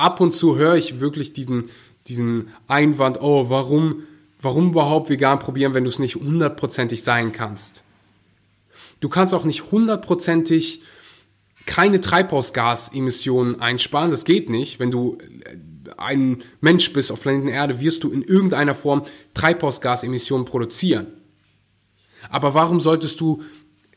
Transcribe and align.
ab 0.00 0.20
und 0.20 0.32
zu 0.32 0.56
höre 0.56 0.76
ich 0.76 1.00
wirklich 1.00 1.32
diesen, 1.32 1.70
diesen 2.08 2.48
Einwand, 2.66 3.20
oh, 3.20 3.50
warum, 3.50 4.04
warum 4.40 4.70
überhaupt 4.70 5.10
vegan 5.10 5.38
probieren, 5.38 5.74
wenn 5.74 5.84
du 5.84 5.90
es 5.90 5.98
nicht 5.98 6.16
hundertprozentig 6.16 7.02
sein 7.02 7.32
kannst? 7.32 7.84
Du 9.00 9.08
kannst 9.08 9.34
auch 9.34 9.44
nicht 9.44 9.70
hundertprozentig 9.70 10.82
keine 11.66 12.00
Treibhausgasemissionen 12.00 13.60
einsparen. 13.60 14.10
Das 14.10 14.24
geht 14.24 14.50
nicht. 14.50 14.80
Wenn 14.80 14.90
du 14.90 15.18
äh, 15.18 15.56
ein 15.96 16.42
Mensch 16.60 16.92
bist 16.92 17.12
auf 17.12 17.22
Planeten 17.22 17.48
Erde, 17.48 17.80
wirst 17.80 18.04
du 18.04 18.10
in 18.10 18.22
irgendeiner 18.22 18.74
Form 18.74 19.04
Treibhausgasemissionen 19.34 20.46
produzieren. 20.46 21.06
Aber 22.28 22.54
warum 22.54 22.80
solltest 22.80 23.20
du 23.20 23.42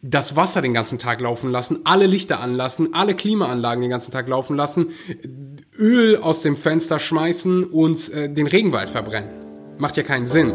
das 0.06 0.36
Wasser 0.36 0.62
den 0.62 0.74
ganzen 0.74 1.00
Tag 1.00 1.22
laufen 1.22 1.50
lassen, 1.50 1.80
alle 1.86 2.08
Lichter 2.08 2.42
anlassen, 2.42 2.94
alle 2.94 3.16
Klimaanlagen 3.16 3.82
den 3.82 3.90
ganzen 3.90 4.12
Tag 4.12 4.28
laufen 4.28 4.58
lassen, 4.58 4.90
Öl 5.80 6.18
aus 6.18 6.42
dem 6.42 6.58
Fenster 6.58 7.00
schmeißen 7.00 7.64
und 7.64 8.12
äh, 8.13 8.30
den 8.30 8.46
Regenwald 8.46 8.90
verbrennen? 8.90 9.30
Macht 9.77 9.96
ja 9.96 10.04
keinen 10.04 10.26
Sinn. 10.26 10.54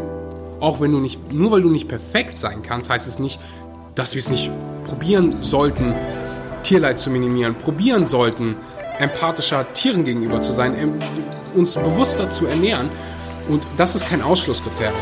Auch 0.59 0.79
wenn 0.81 0.91
du 0.91 0.99
nicht, 0.99 1.33
nur 1.33 1.51
weil 1.51 1.63
du 1.63 1.71
nicht 1.71 1.87
perfekt 1.87 2.37
sein 2.37 2.61
kannst, 2.61 2.91
heißt 2.91 3.07
es 3.07 3.17
nicht, 3.17 3.39
dass 3.95 4.13
wir 4.13 4.19
es 4.19 4.29
nicht 4.29 4.51
probieren 4.85 5.41
sollten, 5.41 5.93
Tierleid 6.61 6.99
zu 6.99 7.09
minimieren, 7.09 7.55
probieren 7.55 8.05
sollten, 8.05 8.55
empathischer 8.99 9.73
Tieren 9.73 10.03
gegenüber 10.03 10.41
zu 10.41 10.51
sein, 10.53 10.75
uns 11.55 11.73
bewusster 11.73 12.29
zu 12.29 12.45
ernähren. 12.45 12.89
Und 13.47 13.63
das 13.77 13.95
ist 13.95 14.07
kein 14.07 14.21
Ausschlusskriterium. 14.21 14.95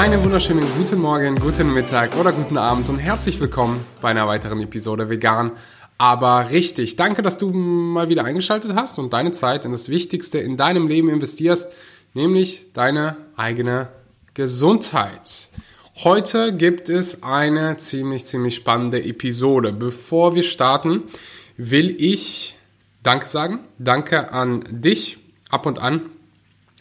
Einen 0.00 0.24
wunderschönen 0.24 0.64
guten 0.78 0.98
Morgen, 0.98 1.34
guten 1.34 1.74
Mittag 1.74 2.16
oder 2.18 2.32
guten 2.32 2.56
Abend 2.56 2.88
und 2.88 2.98
herzlich 2.98 3.38
willkommen 3.38 3.84
bei 4.00 4.08
einer 4.08 4.26
weiteren 4.26 4.58
Episode 4.62 5.10
Vegan. 5.10 5.52
Aber 5.98 6.48
richtig, 6.48 6.96
danke, 6.96 7.20
dass 7.20 7.36
du 7.36 7.50
mal 7.50 8.08
wieder 8.08 8.24
eingeschaltet 8.24 8.72
hast 8.74 8.98
und 8.98 9.12
deine 9.12 9.32
Zeit 9.32 9.66
in 9.66 9.72
das 9.72 9.90
Wichtigste 9.90 10.38
in 10.38 10.56
deinem 10.56 10.88
Leben 10.88 11.10
investierst, 11.10 11.70
nämlich 12.14 12.72
deine 12.72 13.18
eigene 13.36 13.88
Gesundheit. 14.32 15.50
Heute 15.96 16.56
gibt 16.56 16.88
es 16.88 17.22
eine 17.22 17.76
ziemlich, 17.76 18.24
ziemlich 18.24 18.54
spannende 18.54 19.04
Episode. 19.04 19.70
Bevor 19.70 20.34
wir 20.34 20.44
starten, 20.44 21.02
will 21.58 21.94
ich 21.98 22.56
Danke 23.02 23.26
sagen. 23.26 23.60
Danke 23.78 24.32
an 24.32 24.64
dich 24.70 25.18
ab 25.50 25.66
und 25.66 25.78
an 25.78 26.06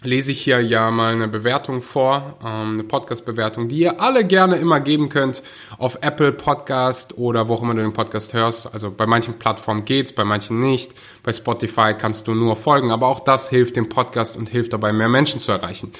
lese 0.01 0.31
ich 0.31 0.41
hier 0.41 0.61
ja 0.61 0.91
mal 0.91 1.13
eine 1.13 1.27
Bewertung 1.27 1.81
vor, 1.81 2.37
ähm, 2.41 2.73
eine 2.73 2.83
Podcast-Bewertung, 2.83 3.67
die 3.67 3.79
ihr 3.79 3.99
alle 3.99 4.23
gerne 4.23 4.55
immer 4.55 4.79
geben 4.79 5.09
könnt 5.09 5.43
auf 5.77 5.99
Apple 6.01 6.31
Podcast 6.31 7.17
oder 7.17 7.49
wo 7.49 7.55
auch 7.55 7.63
immer 7.63 7.73
du 7.73 7.81
den 7.81 7.93
Podcast 7.93 8.33
hörst. 8.33 8.73
Also 8.73 8.91
bei 8.91 9.05
manchen 9.05 9.33
Plattformen 9.35 9.85
geht's, 9.85 10.13
bei 10.13 10.23
manchen 10.23 10.59
nicht. 10.59 10.93
Bei 11.23 11.33
Spotify 11.33 11.93
kannst 11.97 12.27
du 12.27 12.33
nur 12.33 12.55
folgen, 12.55 12.91
aber 12.91 13.07
auch 13.07 13.19
das 13.19 13.49
hilft 13.49 13.75
dem 13.75 13.89
Podcast 13.89 14.37
und 14.37 14.49
hilft 14.49 14.73
dabei, 14.73 14.93
mehr 14.93 15.09
Menschen 15.09 15.39
zu 15.39 15.51
erreichen. 15.51 15.91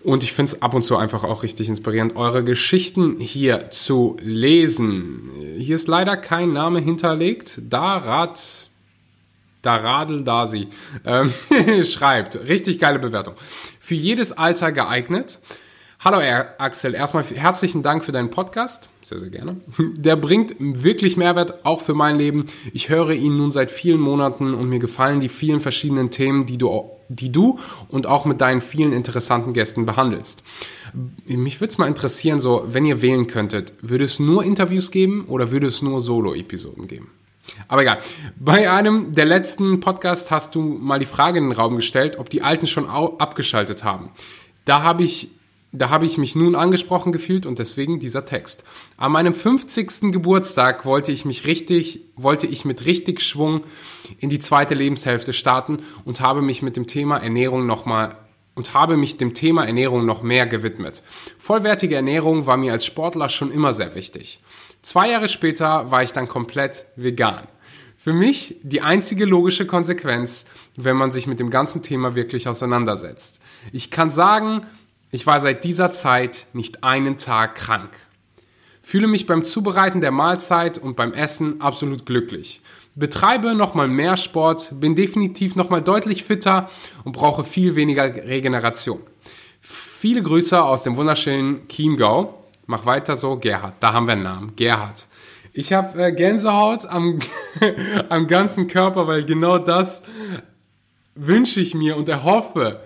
Und 0.00 0.22
ich 0.22 0.32
finde 0.32 0.52
es 0.52 0.62
ab 0.62 0.74
und 0.74 0.82
zu 0.82 0.96
einfach 0.96 1.24
auch 1.24 1.42
richtig 1.42 1.68
inspirierend, 1.68 2.16
eure 2.16 2.44
Geschichten 2.44 3.18
hier 3.18 3.70
zu 3.70 4.16
lesen. 4.20 5.30
Hier 5.58 5.74
ist 5.74 5.88
leider 5.88 6.16
kein 6.16 6.52
Name 6.52 6.78
hinterlegt. 6.78 7.60
Darat 7.68 8.68
Daradel 9.68 10.24
Dasi 10.24 10.68
ähm, 11.04 11.30
schreibt, 11.84 12.36
richtig 12.48 12.78
geile 12.78 12.98
Bewertung. 12.98 13.34
Für 13.78 13.94
jedes 13.94 14.32
Alter 14.32 14.72
geeignet. 14.72 15.40
Hallo 16.00 16.22
Axel, 16.56 16.94
erstmal 16.94 17.22
herzlichen 17.22 17.82
Dank 17.82 18.02
für 18.02 18.12
deinen 18.12 18.30
Podcast. 18.30 18.88
Sehr, 19.02 19.18
sehr 19.18 19.28
gerne. 19.28 19.60
Der 19.96 20.16
bringt 20.16 20.54
wirklich 20.58 21.18
Mehrwert 21.18 21.66
auch 21.66 21.82
für 21.82 21.92
mein 21.92 22.16
Leben. 22.16 22.46
Ich 22.72 22.88
höre 22.88 23.10
ihn 23.10 23.36
nun 23.36 23.50
seit 23.50 23.70
vielen 23.70 24.00
Monaten 24.00 24.54
und 24.54 24.70
mir 24.70 24.78
gefallen 24.78 25.20
die 25.20 25.28
vielen 25.28 25.60
verschiedenen 25.60 26.10
Themen, 26.10 26.46
die 26.46 26.56
du, 26.56 26.90
die 27.10 27.30
du 27.30 27.58
und 27.88 28.06
auch 28.06 28.24
mit 28.24 28.40
deinen 28.40 28.62
vielen 28.62 28.94
interessanten 28.94 29.52
Gästen 29.52 29.84
behandelst. 29.84 30.44
Mich 31.26 31.60
würde 31.60 31.72
es 31.72 31.76
mal 31.76 31.88
interessieren, 31.88 32.40
so, 32.40 32.64
wenn 32.68 32.86
ihr 32.86 33.02
wählen 33.02 33.26
könntet, 33.26 33.74
würde 33.82 34.04
es 34.04 34.18
nur 34.18 34.44
Interviews 34.44 34.90
geben 34.90 35.26
oder 35.26 35.50
würde 35.50 35.66
es 35.66 35.82
nur 35.82 36.00
Solo-Episoden 36.00 36.86
geben? 36.86 37.10
Aber 37.68 37.82
egal. 37.82 37.98
Bei 38.38 38.70
einem 38.70 39.14
der 39.14 39.24
letzten 39.24 39.80
Podcasts 39.80 40.30
hast 40.30 40.54
du 40.54 40.60
mal 40.60 40.98
die 40.98 41.06
Frage 41.06 41.38
in 41.38 41.48
den 41.48 41.52
Raum 41.52 41.76
gestellt, 41.76 42.18
ob 42.18 42.30
die 42.30 42.42
Alten 42.42 42.66
schon 42.66 42.88
abgeschaltet 42.88 43.84
haben. 43.84 44.10
Da 44.64 44.82
habe 44.82 45.02
ich, 45.02 45.30
da 45.72 45.90
habe 45.90 46.06
ich 46.06 46.18
mich 46.18 46.34
nun 46.34 46.54
angesprochen 46.54 47.12
gefühlt 47.12 47.46
und 47.46 47.58
deswegen 47.58 48.00
dieser 48.00 48.24
Text. 48.24 48.64
An 48.96 49.12
meinem 49.12 49.34
50. 49.34 50.12
Geburtstag 50.12 50.84
wollte 50.84 51.12
ich 51.12 51.24
mich 51.24 51.46
richtig, 51.46 52.00
wollte 52.16 52.46
ich 52.46 52.64
mit 52.64 52.84
richtig 52.84 53.20
Schwung 53.20 53.62
in 54.18 54.30
die 54.30 54.38
zweite 54.38 54.74
Lebenshälfte 54.74 55.32
starten 55.32 55.78
und 56.04 56.20
habe 56.20 56.42
mich 56.42 56.62
mit 56.62 56.76
dem 56.76 56.86
Thema 56.86 57.18
Ernährung 57.18 57.66
nochmal 57.66 58.16
und 58.58 58.74
habe 58.74 58.96
mich 58.96 59.18
dem 59.18 59.34
Thema 59.34 59.64
Ernährung 59.64 60.04
noch 60.04 60.22
mehr 60.22 60.44
gewidmet. 60.44 61.04
Vollwertige 61.38 61.94
Ernährung 61.94 62.46
war 62.46 62.56
mir 62.56 62.72
als 62.72 62.84
Sportler 62.84 63.28
schon 63.28 63.52
immer 63.52 63.72
sehr 63.72 63.94
wichtig. 63.94 64.40
Zwei 64.88 65.10
Jahre 65.10 65.28
später 65.28 65.90
war 65.90 66.02
ich 66.02 66.14
dann 66.14 66.28
komplett 66.28 66.86
vegan. 66.96 67.46
Für 67.98 68.14
mich 68.14 68.56
die 68.62 68.80
einzige 68.80 69.26
logische 69.26 69.66
Konsequenz, 69.66 70.46
wenn 70.76 70.96
man 70.96 71.10
sich 71.10 71.26
mit 71.26 71.40
dem 71.40 71.50
ganzen 71.50 71.82
Thema 71.82 72.14
wirklich 72.14 72.48
auseinandersetzt. 72.48 73.42
Ich 73.70 73.90
kann 73.90 74.08
sagen, 74.08 74.66
ich 75.10 75.26
war 75.26 75.40
seit 75.40 75.64
dieser 75.64 75.90
Zeit 75.90 76.46
nicht 76.54 76.84
einen 76.84 77.18
Tag 77.18 77.56
krank. 77.56 77.90
Fühle 78.80 79.08
mich 79.08 79.26
beim 79.26 79.44
Zubereiten 79.44 80.00
der 80.00 80.10
Mahlzeit 80.10 80.78
und 80.78 80.96
beim 80.96 81.12
Essen 81.12 81.60
absolut 81.60 82.06
glücklich. 82.06 82.62
Betreibe 82.94 83.54
nochmal 83.54 83.88
mehr 83.88 84.16
Sport, 84.16 84.80
bin 84.80 84.94
definitiv 84.94 85.54
nochmal 85.54 85.82
deutlich 85.82 86.24
fitter 86.24 86.70
und 87.04 87.12
brauche 87.12 87.44
viel 87.44 87.76
weniger 87.76 88.04
Regeneration. 88.04 89.00
Viele 89.60 90.22
Grüße 90.22 90.64
aus 90.64 90.82
dem 90.84 90.96
wunderschönen 90.96 91.68
Chiemgau. 91.68 92.37
Mach 92.70 92.84
weiter 92.84 93.16
so, 93.16 93.36
Gerhard. 93.36 93.76
Da 93.80 93.94
haben 93.94 94.06
wir 94.06 94.12
einen 94.12 94.24
Namen. 94.24 94.52
Gerhard. 94.54 95.06
Ich 95.54 95.72
habe 95.72 96.04
äh, 96.04 96.12
Gänsehaut 96.12 96.84
am, 96.84 97.18
am 98.10 98.26
ganzen 98.26 98.68
Körper, 98.68 99.06
weil 99.06 99.24
genau 99.24 99.56
das 99.56 100.02
wünsche 101.14 101.60
ich 101.60 101.74
mir 101.74 101.96
und 101.96 102.10
erhoffe 102.10 102.82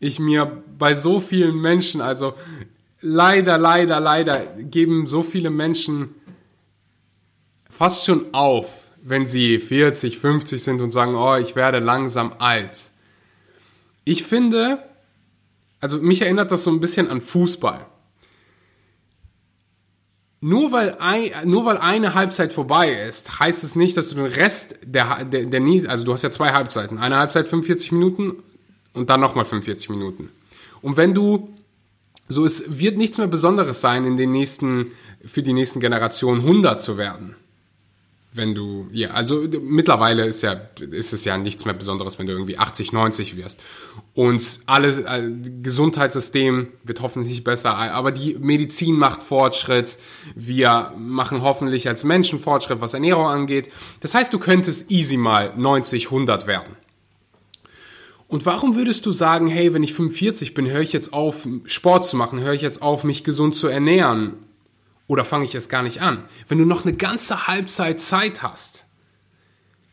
ich 0.00 0.18
mir 0.18 0.62
bei 0.78 0.94
so 0.94 1.20
vielen 1.20 1.56
Menschen. 1.60 2.00
Also 2.00 2.32
leider, 3.02 3.58
leider, 3.58 4.00
leider 4.00 4.46
geben 4.62 5.06
so 5.06 5.22
viele 5.22 5.50
Menschen 5.50 6.14
fast 7.68 8.06
schon 8.06 8.32
auf, 8.32 8.92
wenn 9.02 9.26
sie 9.26 9.58
40, 9.58 10.16
50 10.16 10.62
sind 10.62 10.80
und 10.80 10.88
sagen, 10.88 11.14
oh, 11.14 11.36
ich 11.36 11.54
werde 11.54 11.80
langsam 11.80 12.32
alt. 12.38 12.92
Ich 14.04 14.22
finde, 14.22 14.82
also 15.80 15.98
mich 15.98 16.22
erinnert 16.22 16.50
das 16.50 16.64
so 16.64 16.70
ein 16.70 16.80
bisschen 16.80 17.10
an 17.10 17.20
Fußball 17.20 17.84
nur 20.40 20.72
weil, 20.72 20.96
ein, 20.98 21.30
nur 21.44 21.64
weil 21.64 21.78
eine 21.78 22.14
Halbzeit 22.14 22.52
vorbei 22.52 22.92
ist, 22.92 23.40
heißt 23.40 23.64
es 23.64 23.74
nicht, 23.74 23.96
dass 23.96 24.10
du 24.10 24.16
den 24.16 24.26
Rest 24.26 24.76
der, 24.84 25.24
der, 25.24 25.46
der 25.46 25.90
also 25.90 26.04
du 26.04 26.12
hast 26.12 26.22
ja 26.22 26.30
zwei 26.30 26.52
Halbzeiten. 26.52 26.98
Eine 26.98 27.16
Halbzeit 27.16 27.48
45 27.48 27.92
Minuten 27.92 28.42
und 28.92 29.08
dann 29.08 29.20
nochmal 29.20 29.44
45 29.44 29.88
Minuten. 29.90 30.30
Und 30.82 30.96
wenn 30.96 31.14
du, 31.14 31.54
so 32.28 32.44
es 32.44 32.78
wird 32.78 32.98
nichts 32.98 33.18
mehr 33.18 33.26
Besonderes 33.28 33.80
sein, 33.80 34.04
in 34.04 34.16
den 34.16 34.30
nächsten, 34.30 34.90
für 35.24 35.42
die 35.42 35.54
nächsten 35.54 35.80
Generationen 35.80 36.42
100 36.42 36.80
zu 36.80 36.98
werden 36.98 37.34
wenn 38.36 38.54
du, 38.54 38.88
ja, 38.92 39.10
also 39.10 39.46
mittlerweile 39.62 40.26
ist 40.26 40.42
ja, 40.42 40.52
ist 40.90 41.12
es 41.12 41.24
ja 41.24 41.36
nichts 41.38 41.64
mehr 41.64 41.74
Besonderes, 41.74 42.18
wenn 42.18 42.26
du 42.26 42.32
irgendwie 42.32 42.58
80, 42.58 42.92
90 42.92 43.36
wirst. 43.36 43.60
Und 44.14 44.60
alles, 44.66 44.98
äh, 44.98 45.30
Gesundheitssystem 45.62 46.68
wird 46.84 47.00
hoffentlich 47.00 47.44
besser, 47.44 47.76
aber 47.76 48.12
die 48.12 48.36
Medizin 48.38 48.96
macht 48.96 49.22
Fortschritt. 49.22 49.98
Wir 50.34 50.92
machen 50.96 51.42
hoffentlich 51.42 51.88
als 51.88 52.04
Menschen 52.04 52.38
Fortschritt, 52.38 52.80
was 52.80 52.94
Ernährung 52.94 53.26
angeht. 53.26 53.70
Das 54.00 54.14
heißt, 54.14 54.32
du 54.32 54.38
könntest 54.38 54.90
easy 54.90 55.16
mal 55.16 55.52
90, 55.56 56.06
100 56.06 56.46
werden. 56.46 56.76
Und 58.28 58.44
warum 58.44 58.74
würdest 58.74 59.06
du 59.06 59.12
sagen, 59.12 59.46
hey, 59.46 59.72
wenn 59.72 59.84
ich 59.84 59.94
45 59.94 60.54
bin, 60.54 60.68
höre 60.68 60.80
ich 60.80 60.92
jetzt 60.92 61.12
auf, 61.12 61.46
Sport 61.64 62.06
zu 62.06 62.16
machen, 62.16 62.40
höre 62.40 62.54
ich 62.54 62.62
jetzt 62.62 62.82
auf, 62.82 63.04
mich 63.04 63.22
gesund 63.22 63.54
zu 63.54 63.68
ernähren? 63.68 64.34
Oder 65.06 65.24
fange 65.24 65.44
ich 65.44 65.54
es 65.54 65.68
gar 65.68 65.82
nicht 65.82 66.00
an? 66.00 66.24
Wenn 66.48 66.58
du 66.58 66.64
noch 66.64 66.84
eine 66.84 66.96
ganze 66.96 67.46
Halbzeit 67.46 68.00
Zeit 68.00 68.42
hast, 68.42 68.84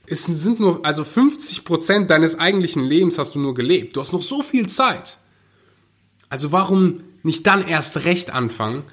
es 0.05 0.25
sind 0.25 0.59
nur, 0.59 0.85
also 0.85 1.03
50 1.03 1.63
Prozent 1.65 2.09
deines 2.09 2.37
eigentlichen 2.39 2.83
Lebens 2.83 3.17
hast 3.17 3.35
du 3.35 3.39
nur 3.39 3.53
gelebt. 3.53 3.95
Du 3.95 4.01
hast 4.01 4.11
noch 4.11 4.21
so 4.21 4.41
viel 4.41 4.67
Zeit. 4.67 5.17
Also 6.29 6.51
warum 6.51 7.03
nicht 7.21 7.47
dann 7.47 7.65
erst 7.65 8.03
recht 8.05 8.31
anfangen? 8.31 8.83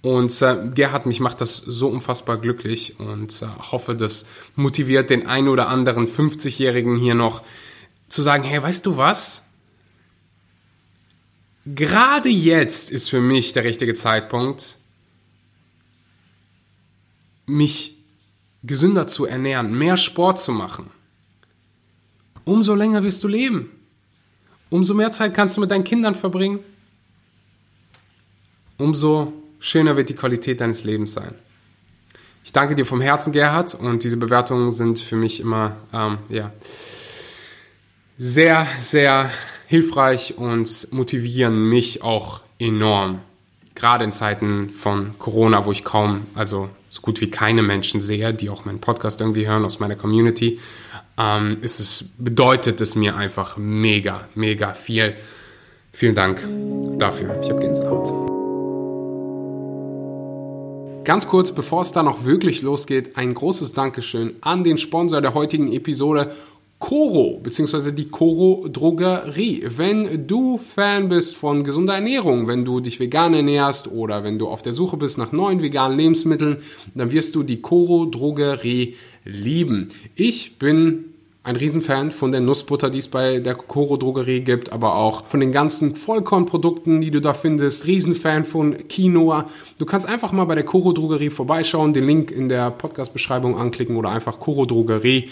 Und 0.00 0.42
äh, 0.42 0.70
Gerhard, 0.74 1.06
mich 1.06 1.18
macht 1.18 1.40
das 1.40 1.56
so 1.56 1.88
unfassbar 1.88 2.36
glücklich 2.36 3.00
und 3.00 3.42
äh, 3.42 3.46
hoffe, 3.72 3.96
das 3.96 4.26
motiviert 4.54 5.08
den 5.08 5.26
einen 5.26 5.48
oder 5.48 5.68
anderen 5.68 6.06
50-Jährigen 6.06 6.98
hier 6.98 7.14
noch 7.14 7.42
zu 8.08 8.20
sagen, 8.20 8.44
hey, 8.44 8.62
weißt 8.62 8.84
du 8.84 8.98
was? 8.98 9.44
gerade 11.66 12.28
jetzt 12.28 12.90
ist 12.90 13.08
für 13.08 13.20
mich 13.20 13.52
der 13.52 13.64
richtige 13.64 13.94
Zeitpunkt, 13.94 14.78
mich 17.46 17.98
gesünder 18.62 19.06
zu 19.06 19.26
ernähren, 19.26 19.76
mehr 19.76 19.96
Sport 19.96 20.38
zu 20.38 20.52
machen. 20.52 20.90
Umso 22.44 22.74
länger 22.74 23.02
wirst 23.02 23.22
du 23.24 23.28
leben. 23.28 23.70
Umso 24.70 24.94
mehr 24.94 25.12
Zeit 25.12 25.34
kannst 25.34 25.56
du 25.56 25.60
mit 25.60 25.70
deinen 25.70 25.84
Kindern 25.84 26.14
verbringen. 26.14 26.60
Umso 28.76 29.32
schöner 29.60 29.96
wird 29.96 30.08
die 30.08 30.14
Qualität 30.14 30.60
deines 30.60 30.84
Lebens 30.84 31.14
sein. 31.14 31.34
Ich 32.44 32.52
danke 32.52 32.74
dir 32.74 32.84
vom 32.84 33.00
Herzen, 33.00 33.32
Gerhard, 33.32 33.74
und 33.74 34.04
diese 34.04 34.18
Bewertungen 34.18 34.70
sind 34.70 35.00
für 35.00 35.16
mich 35.16 35.40
immer 35.40 35.76
ähm, 35.92 36.18
ja, 36.28 36.52
sehr, 38.18 38.66
sehr 38.78 39.30
hilfreich 39.66 40.36
und 40.36 40.92
motivieren 40.92 41.68
mich 41.68 42.02
auch 42.02 42.42
enorm. 42.58 43.20
Gerade 43.74 44.04
in 44.04 44.12
Zeiten 44.12 44.70
von 44.70 45.18
Corona, 45.18 45.64
wo 45.64 45.72
ich 45.72 45.84
kaum, 45.84 46.26
also 46.34 46.68
so 46.94 47.00
gut 47.00 47.20
wie 47.20 47.28
keine 47.28 47.62
Menschen 47.62 48.00
sehe, 48.00 48.32
die 48.32 48.48
auch 48.48 48.64
meinen 48.64 48.80
Podcast 48.80 49.20
irgendwie 49.20 49.48
hören 49.48 49.64
aus 49.64 49.80
meiner 49.80 49.96
Community, 49.96 50.60
ähm, 51.18 51.58
ist 51.60 51.80
es, 51.80 52.04
bedeutet 52.18 52.80
es 52.80 52.94
mir 52.94 53.16
einfach 53.16 53.56
mega, 53.56 54.28
mega 54.36 54.74
viel. 54.74 55.16
Vielen 55.92 56.14
Dank 56.14 56.46
dafür. 56.96 57.36
Ich 57.42 57.50
habe 57.50 57.60
Gänsehaut. 57.60 58.12
Ganz 61.04 61.26
kurz, 61.26 61.52
bevor 61.52 61.82
es 61.82 61.90
da 61.90 62.04
noch 62.04 62.24
wirklich 62.24 62.62
losgeht, 62.62 63.16
ein 63.16 63.34
großes 63.34 63.72
Dankeschön 63.72 64.36
an 64.40 64.62
den 64.62 64.78
Sponsor 64.78 65.20
der 65.20 65.34
heutigen 65.34 65.72
Episode 65.72 66.32
Coro 66.78 67.40
bzw. 67.42 67.92
die 67.92 68.08
Coro 68.08 68.68
Drogerie. 68.68 69.64
Wenn 69.76 70.26
du 70.26 70.58
Fan 70.58 71.08
bist 71.08 71.36
von 71.36 71.64
gesunder 71.64 71.94
Ernährung, 71.94 72.46
wenn 72.46 72.64
du 72.64 72.80
dich 72.80 73.00
vegan 73.00 73.32
ernährst 73.32 73.90
oder 73.90 74.22
wenn 74.22 74.38
du 74.38 74.48
auf 74.48 74.62
der 74.62 74.72
Suche 74.72 74.96
bist 74.96 75.16
nach 75.16 75.32
neuen 75.32 75.62
veganen 75.62 75.98
Lebensmitteln, 75.98 76.58
dann 76.94 77.10
wirst 77.10 77.34
du 77.34 77.42
die 77.42 77.62
Coro 77.62 78.04
Drogerie 78.06 78.96
lieben. 79.24 79.88
Ich 80.14 80.58
bin 80.58 81.14
ein 81.44 81.56
Riesenfan 81.56 82.10
von 82.10 82.32
der 82.32 82.40
Nussbutter, 82.40 82.88
die 82.88 82.98
es 82.98 83.08
bei 83.08 83.38
der 83.38 83.54
Coro 83.54 83.98
Drogerie 83.98 84.40
gibt, 84.40 84.72
aber 84.72 84.96
auch 84.96 85.26
von 85.28 85.40
den 85.40 85.52
ganzen 85.52 85.94
Vollkornprodukten, 85.94 87.02
die 87.02 87.10
du 87.10 87.20
da 87.20 87.34
findest. 87.34 87.86
Riesenfan 87.86 88.44
von 88.44 88.88
Quinoa. 88.88 89.50
Du 89.78 89.84
kannst 89.84 90.08
einfach 90.08 90.32
mal 90.32 90.46
bei 90.46 90.54
der 90.54 90.64
Coro 90.64 90.94
Drogerie 90.94 91.28
vorbeischauen, 91.28 91.92
den 91.92 92.06
Link 92.06 92.30
in 92.30 92.48
der 92.48 92.70
Podcast-Beschreibung 92.70 93.58
anklicken 93.58 93.96
oder 93.96 94.08
einfach 94.08 94.40
Coro 94.40 94.64
Drogerie 94.64 95.28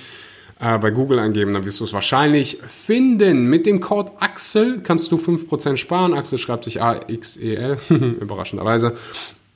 äh, 0.62 0.78
bei 0.78 0.92
Google 0.92 1.18
eingeben, 1.18 1.52
dann 1.52 1.64
wirst 1.64 1.80
du 1.80 1.84
es 1.84 1.92
wahrscheinlich 1.92 2.58
finden. 2.66 3.46
Mit 3.46 3.66
dem 3.66 3.80
Code 3.80 4.12
Axel 4.20 4.80
kannst 4.82 5.10
du 5.10 5.16
5% 5.16 5.76
sparen. 5.76 6.14
Axel 6.14 6.38
schreibt 6.38 6.64
sich 6.64 6.80
A-X-E-L, 6.80 7.78
überraschenderweise. 8.20 8.96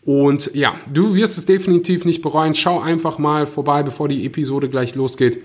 Und 0.04 0.50
ja, 0.54 0.74
du 0.92 1.14
wirst 1.14 1.38
es 1.38 1.46
definitiv 1.46 2.04
nicht 2.04 2.22
bereuen. 2.22 2.54
Schau 2.54 2.80
einfach 2.80 3.18
mal 3.18 3.46
vorbei, 3.46 3.84
bevor 3.84 4.08
die 4.08 4.26
Episode 4.26 4.68
gleich 4.68 4.96
losgeht. 4.96 5.38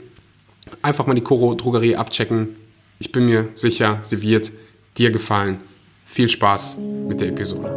Einfach 0.82 1.06
mal 1.06 1.14
die 1.14 1.22
Koro 1.22 1.54
Drogerie 1.54 1.96
abchecken. 1.96 2.56
Ich 3.00 3.12
bin 3.12 3.26
mir 3.26 3.50
sicher, 3.54 4.00
sie 4.02 4.22
wird 4.22 4.52
dir 4.98 5.12
gefallen. 5.12 5.60
Viel 6.06 6.30
Spaß 6.30 6.80
mit 7.08 7.22
der 7.22 7.30
Episode. 7.30 7.70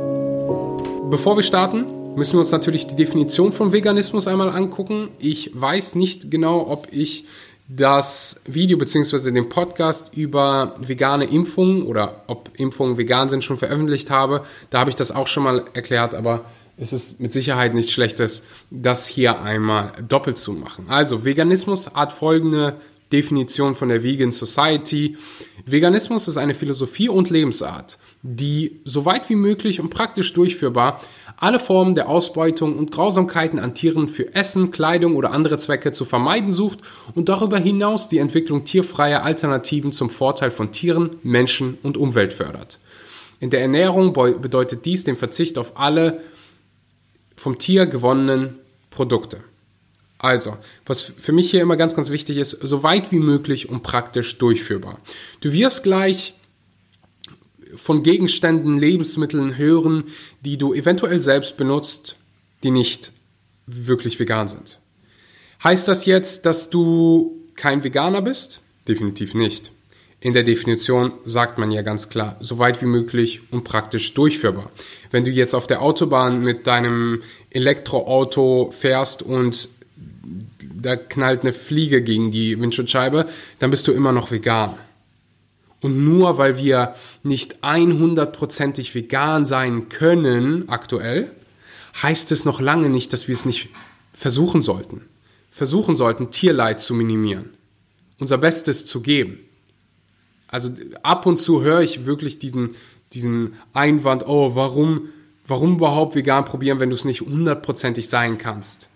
Bevor 1.10 1.36
wir 1.36 1.42
starten, 1.42 2.16
müssen 2.16 2.34
wir 2.34 2.40
uns 2.40 2.50
natürlich 2.50 2.86
die 2.86 2.96
Definition 2.96 3.52
von 3.52 3.72
Veganismus 3.72 4.26
einmal 4.26 4.48
angucken. 4.48 5.08
Ich 5.18 5.50
weiß 5.54 5.94
nicht 5.94 6.30
genau, 6.30 6.66
ob 6.68 6.88
ich 6.90 7.26
das 7.68 8.42
Video 8.46 8.76
bzw. 8.76 9.30
den 9.30 9.48
Podcast 9.48 10.16
über 10.16 10.76
vegane 10.78 11.24
Impfungen 11.24 11.82
oder 11.82 12.22
ob 12.26 12.50
Impfungen 12.58 12.98
vegan 12.98 13.28
sind 13.28 13.42
schon 13.42 13.56
veröffentlicht 13.56 14.10
habe. 14.10 14.44
Da 14.70 14.80
habe 14.80 14.90
ich 14.90 14.96
das 14.96 15.12
auch 15.12 15.26
schon 15.26 15.44
mal 15.44 15.64
erklärt, 15.72 16.14
aber 16.14 16.44
es 16.76 16.92
ist 16.92 17.20
mit 17.20 17.32
Sicherheit 17.32 17.72
nichts 17.72 17.92
Schlechtes, 17.92 18.42
das 18.70 19.06
hier 19.06 19.40
einmal 19.40 19.92
doppelt 20.06 20.38
zu 20.38 20.52
machen. 20.52 20.86
Also 20.88 21.24
Veganismus 21.24 21.94
hat 21.94 22.12
folgende 22.12 22.76
Definition 23.12 23.74
von 23.74 23.88
der 23.88 24.02
Vegan 24.02 24.32
Society. 24.32 25.16
Veganismus 25.66 26.28
ist 26.28 26.36
eine 26.36 26.54
Philosophie 26.54 27.08
und 27.08 27.30
Lebensart, 27.30 27.98
die 28.22 28.80
so 28.84 29.04
weit 29.04 29.28
wie 29.30 29.36
möglich 29.36 29.80
und 29.80 29.90
praktisch 29.90 30.32
durchführbar 30.32 31.00
alle 31.36 31.58
Formen 31.58 31.94
der 31.94 32.08
Ausbeutung 32.08 32.78
und 32.78 32.90
Grausamkeiten 32.90 33.58
an 33.58 33.74
Tieren 33.74 34.08
für 34.08 34.34
Essen, 34.34 34.70
Kleidung 34.70 35.16
oder 35.16 35.32
andere 35.32 35.58
Zwecke 35.58 35.92
zu 35.92 36.04
vermeiden 36.04 36.52
sucht 36.52 36.80
und 37.14 37.28
darüber 37.28 37.58
hinaus 37.58 38.08
die 38.08 38.18
Entwicklung 38.18 38.64
tierfreier 38.64 39.24
Alternativen 39.24 39.92
zum 39.92 40.10
Vorteil 40.10 40.50
von 40.50 40.72
Tieren, 40.72 41.16
Menschen 41.22 41.78
und 41.82 41.96
Umwelt 41.96 42.32
fördert. 42.32 42.78
In 43.40 43.50
der 43.50 43.60
Ernährung 43.60 44.12
bedeutet 44.12 44.84
dies 44.84 45.04
den 45.04 45.16
Verzicht 45.16 45.58
auf 45.58 45.78
alle 45.78 46.20
vom 47.36 47.58
Tier 47.58 47.86
gewonnenen 47.86 48.58
Produkte. 48.90 49.38
Also, 50.18 50.56
was 50.86 51.02
für 51.02 51.32
mich 51.32 51.50
hier 51.50 51.60
immer 51.60 51.76
ganz, 51.76 51.94
ganz 51.94 52.10
wichtig 52.10 52.38
ist, 52.38 52.50
so 52.62 52.82
weit 52.82 53.12
wie 53.12 53.18
möglich 53.18 53.68
und 53.68 53.82
praktisch 53.82 54.38
durchführbar. 54.38 55.00
Du 55.40 55.52
wirst 55.52 55.82
gleich 55.82 56.34
von 57.76 58.02
Gegenständen, 58.02 58.78
Lebensmitteln 58.78 59.58
hören, 59.58 60.04
die 60.44 60.56
du 60.56 60.72
eventuell 60.74 61.20
selbst 61.20 61.56
benutzt, 61.56 62.16
die 62.62 62.70
nicht 62.70 63.12
wirklich 63.66 64.18
vegan 64.18 64.48
sind. 64.48 64.80
Heißt 65.62 65.88
das 65.88 66.06
jetzt, 66.06 66.46
dass 66.46 66.70
du 66.70 67.42
kein 67.56 67.84
Veganer 67.84 68.22
bist? 68.22 68.60
Definitiv 68.86 69.34
nicht. 69.34 69.72
In 70.20 70.32
der 70.32 70.42
Definition 70.42 71.12
sagt 71.26 71.58
man 71.58 71.70
ja 71.70 71.82
ganz 71.82 72.08
klar, 72.08 72.36
so 72.40 72.58
weit 72.58 72.80
wie 72.80 72.86
möglich 72.86 73.42
und 73.50 73.64
praktisch 73.64 74.14
durchführbar. 74.14 74.70
Wenn 75.10 75.24
du 75.24 75.30
jetzt 75.30 75.54
auf 75.54 75.66
der 75.66 75.82
Autobahn 75.82 76.40
mit 76.40 76.66
deinem 76.66 77.22
Elektroauto 77.50 78.70
fährst 78.70 79.22
und 79.22 79.68
da 80.60 80.96
knallt 80.96 81.42
eine 81.42 81.52
Fliege 81.52 82.02
gegen 82.02 82.30
die 82.30 82.60
Windschutzscheibe, 82.60 83.26
dann 83.58 83.70
bist 83.70 83.88
du 83.88 83.92
immer 83.92 84.12
noch 84.12 84.30
vegan. 84.30 84.74
Und 85.80 86.02
nur 86.02 86.38
weil 86.38 86.56
wir 86.56 86.94
nicht 87.22 87.62
100%ig 87.62 88.94
vegan 88.94 89.44
sein 89.44 89.88
können 89.88 90.68
aktuell, 90.68 91.30
heißt 92.02 92.32
es 92.32 92.44
noch 92.44 92.60
lange 92.60 92.88
nicht, 92.88 93.12
dass 93.12 93.28
wir 93.28 93.34
es 93.34 93.44
nicht 93.44 93.68
versuchen 94.12 94.62
sollten. 94.62 95.02
Versuchen 95.50 95.94
sollten, 95.94 96.30
Tierleid 96.30 96.80
zu 96.80 96.94
minimieren. 96.94 97.50
Unser 98.18 98.38
Bestes 98.38 98.86
zu 98.86 99.02
geben. 99.02 99.40
Also 100.48 100.70
ab 101.02 101.26
und 101.26 101.36
zu 101.36 101.62
höre 101.62 101.82
ich 101.82 102.06
wirklich 102.06 102.38
diesen, 102.38 102.76
diesen 103.12 103.54
Einwand, 103.72 104.26
oh, 104.26 104.54
warum, 104.54 105.10
warum 105.46 105.76
überhaupt 105.76 106.14
vegan 106.14 106.44
probieren, 106.44 106.80
wenn 106.80 106.90
du 106.90 106.96
es 106.96 107.04
nicht 107.04 107.20
hundertprozentig 107.20 108.08
sein 108.08 108.38
kannst? 108.38 108.88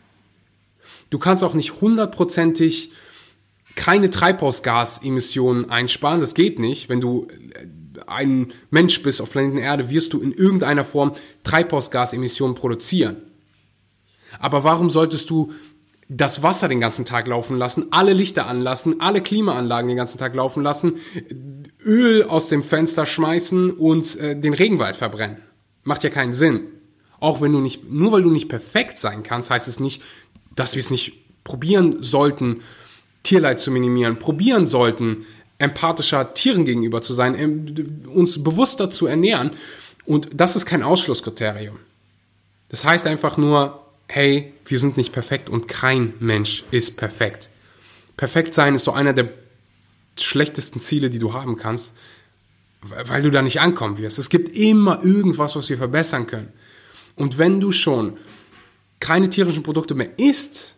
Du 1.11 1.19
kannst 1.19 1.43
auch 1.45 1.55
nicht 1.55 1.81
hundertprozentig 1.81 2.93
keine 3.75 4.11
Treibhausgasemissionen 4.11 5.71
einsparen. 5.71 6.21
Das 6.21 6.35
geht 6.35 6.59
nicht. 6.59 6.89
Wenn 6.89 7.01
du 7.01 7.29
äh, 7.29 7.67
ein 8.07 8.53
Mensch 8.71 9.03
bist 9.03 9.23
auf 9.23 9.31
Planeten 9.31 9.59
Erde, 9.59 9.91
wirst 9.91 10.13
du 10.13 10.21
in 10.21 10.33
irgendeiner 10.33 10.85
Form 10.85 11.13
Treibhausgasemissionen 11.45 12.55
produzieren. 12.55 13.17
Aber 14.41 14.65
warum 14.65 14.91
solltest 14.91 15.31
du 15.31 15.53
das 16.09 16.43
Wasser 16.43 16.69
den 16.69 16.81
ganzen 16.81 17.05
Tag 17.05 17.27
laufen 17.27 17.59
lassen, 17.59 17.87
alle 17.91 18.15
Lichter 18.15 18.47
anlassen, 18.47 19.01
alle 19.01 19.23
Klimaanlagen 19.23 19.89
den 19.89 19.97
ganzen 19.97 20.19
Tag 20.19 20.35
laufen 20.35 20.63
lassen, 20.63 20.97
Öl 21.85 22.25
aus 22.25 22.49
dem 22.49 22.63
Fenster 22.63 23.05
schmeißen 23.05 23.71
und 23.71 24.17
äh, 24.19 24.39
den 24.39 24.55
Regenwald 24.55 24.97
verbrennen? 24.97 25.39
Macht 25.85 26.05
ja 26.05 26.11
keinen 26.11 26.33
Sinn. 26.33 26.61
Auch 27.21 27.41
wenn 27.41 27.53
du 27.53 27.61
nicht, 27.61 27.91
nur 27.91 28.13
weil 28.13 28.23
du 28.23 28.31
nicht 28.31 28.49
perfekt 28.49 28.97
sein 28.97 29.23
kannst, 29.23 29.51
heißt 29.51 29.69
es 29.69 29.81
nicht, 29.81 30.03
dass 30.59 30.75
wir 30.75 30.81
es 30.81 30.91
nicht 30.91 31.45
probieren 31.45 32.03
sollten, 32.03 32.63
Tierleid 33.23 33.61
zu 33.61 33.71
minimieren, 33.71 34.19
probieren 34.19 34.67
sollten, 34.67 35.27
empathischer 35.59 36.35
Tieren 36.35 36.65
gegenüber 36.65 37.01
zu 37.01 37.15
sein, 37.15 37.39
ähm, 37.39 38.03
uns 38.13 38.43
bewusster 38.43 38.91
zu 38.91 39.07
ernähren. 39.07 39.51
Und 40.05 40.29
das 40.33 40.57
ist 40.57 40.67
kein 40.67 40.83
Ausschlusskriterium. 40.83 41.79
Das 42.69 42.85
heißt 42.85 43.07
einfach 43.07 43.37
nur, 43.37 43.85
hey, 44.07 44.53
wir 44.65 44.79
sind 44.79 44.97
nicht 44.97 45.13
perfekt 45.13 45.51
und 45.51 45.69
kein 45.69 46.15
Mensch 46.21 46.65
ist 46.71 46.97
perfekt. 46.97 47.51
Perfekt 48.17 48.55
sein 48.55 48.75
ist 48.75 48.85
so 48.85 48.93
einer 48.93 49.13
der 49.13 49.29
schlechtesten 50.19 50.81
Ziele, 50.81 51.11
die 51.11 51.19
du 51.19 51.35
haben 51.35 51.57
kannst, 51.57 51.95
weil 52.83 53.23
du 53.23 53.31
da 53.31 53.43
nicht 53.43 53.61
ankommen 53.61 53.99
wirst. 53.99 54.19
Es 54.19 54.31
gibt 54.31 54.57
immer 54.57 55.05
irgendwas, 55.05 55.57
was 55.57 55.69
wir 55.69 55.79
verbessern 55.79 56.27
können. 56.27 56.53
Und 57.17 57.39
wenn 57.39 57.61
du 57.61 57.73
schon 57.73 58.17
keine 59.01 59.29
tierischen 59.29 59.63
Produkte 59.63 59.95
mehr 59.95 60.19
isst, 60.19 60.77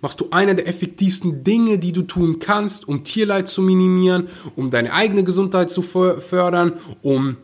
machst 0.00 0.20
du 0.20 0.28
eine 0.30 0.54
der 0.54 0.66
effektivsten 0.66 1.44
Dinge, 1.44 1.78
die 1.78 1.92
du 1.92 2.02
tun 2.02 2.38
kannst, 2.38 2.86
um 2.88 3.04
Tierleid 3.04 3.48
zu 3.48 3.62
minimieren, 3.62 4.28
um 4.56 4.70
deine 4.70 4.92
eigene 4.92 5.24
Gesundheit 5.24 5.70
zu 5.70 5.82
fördern, 5.82 6.74
um 7.02 7.36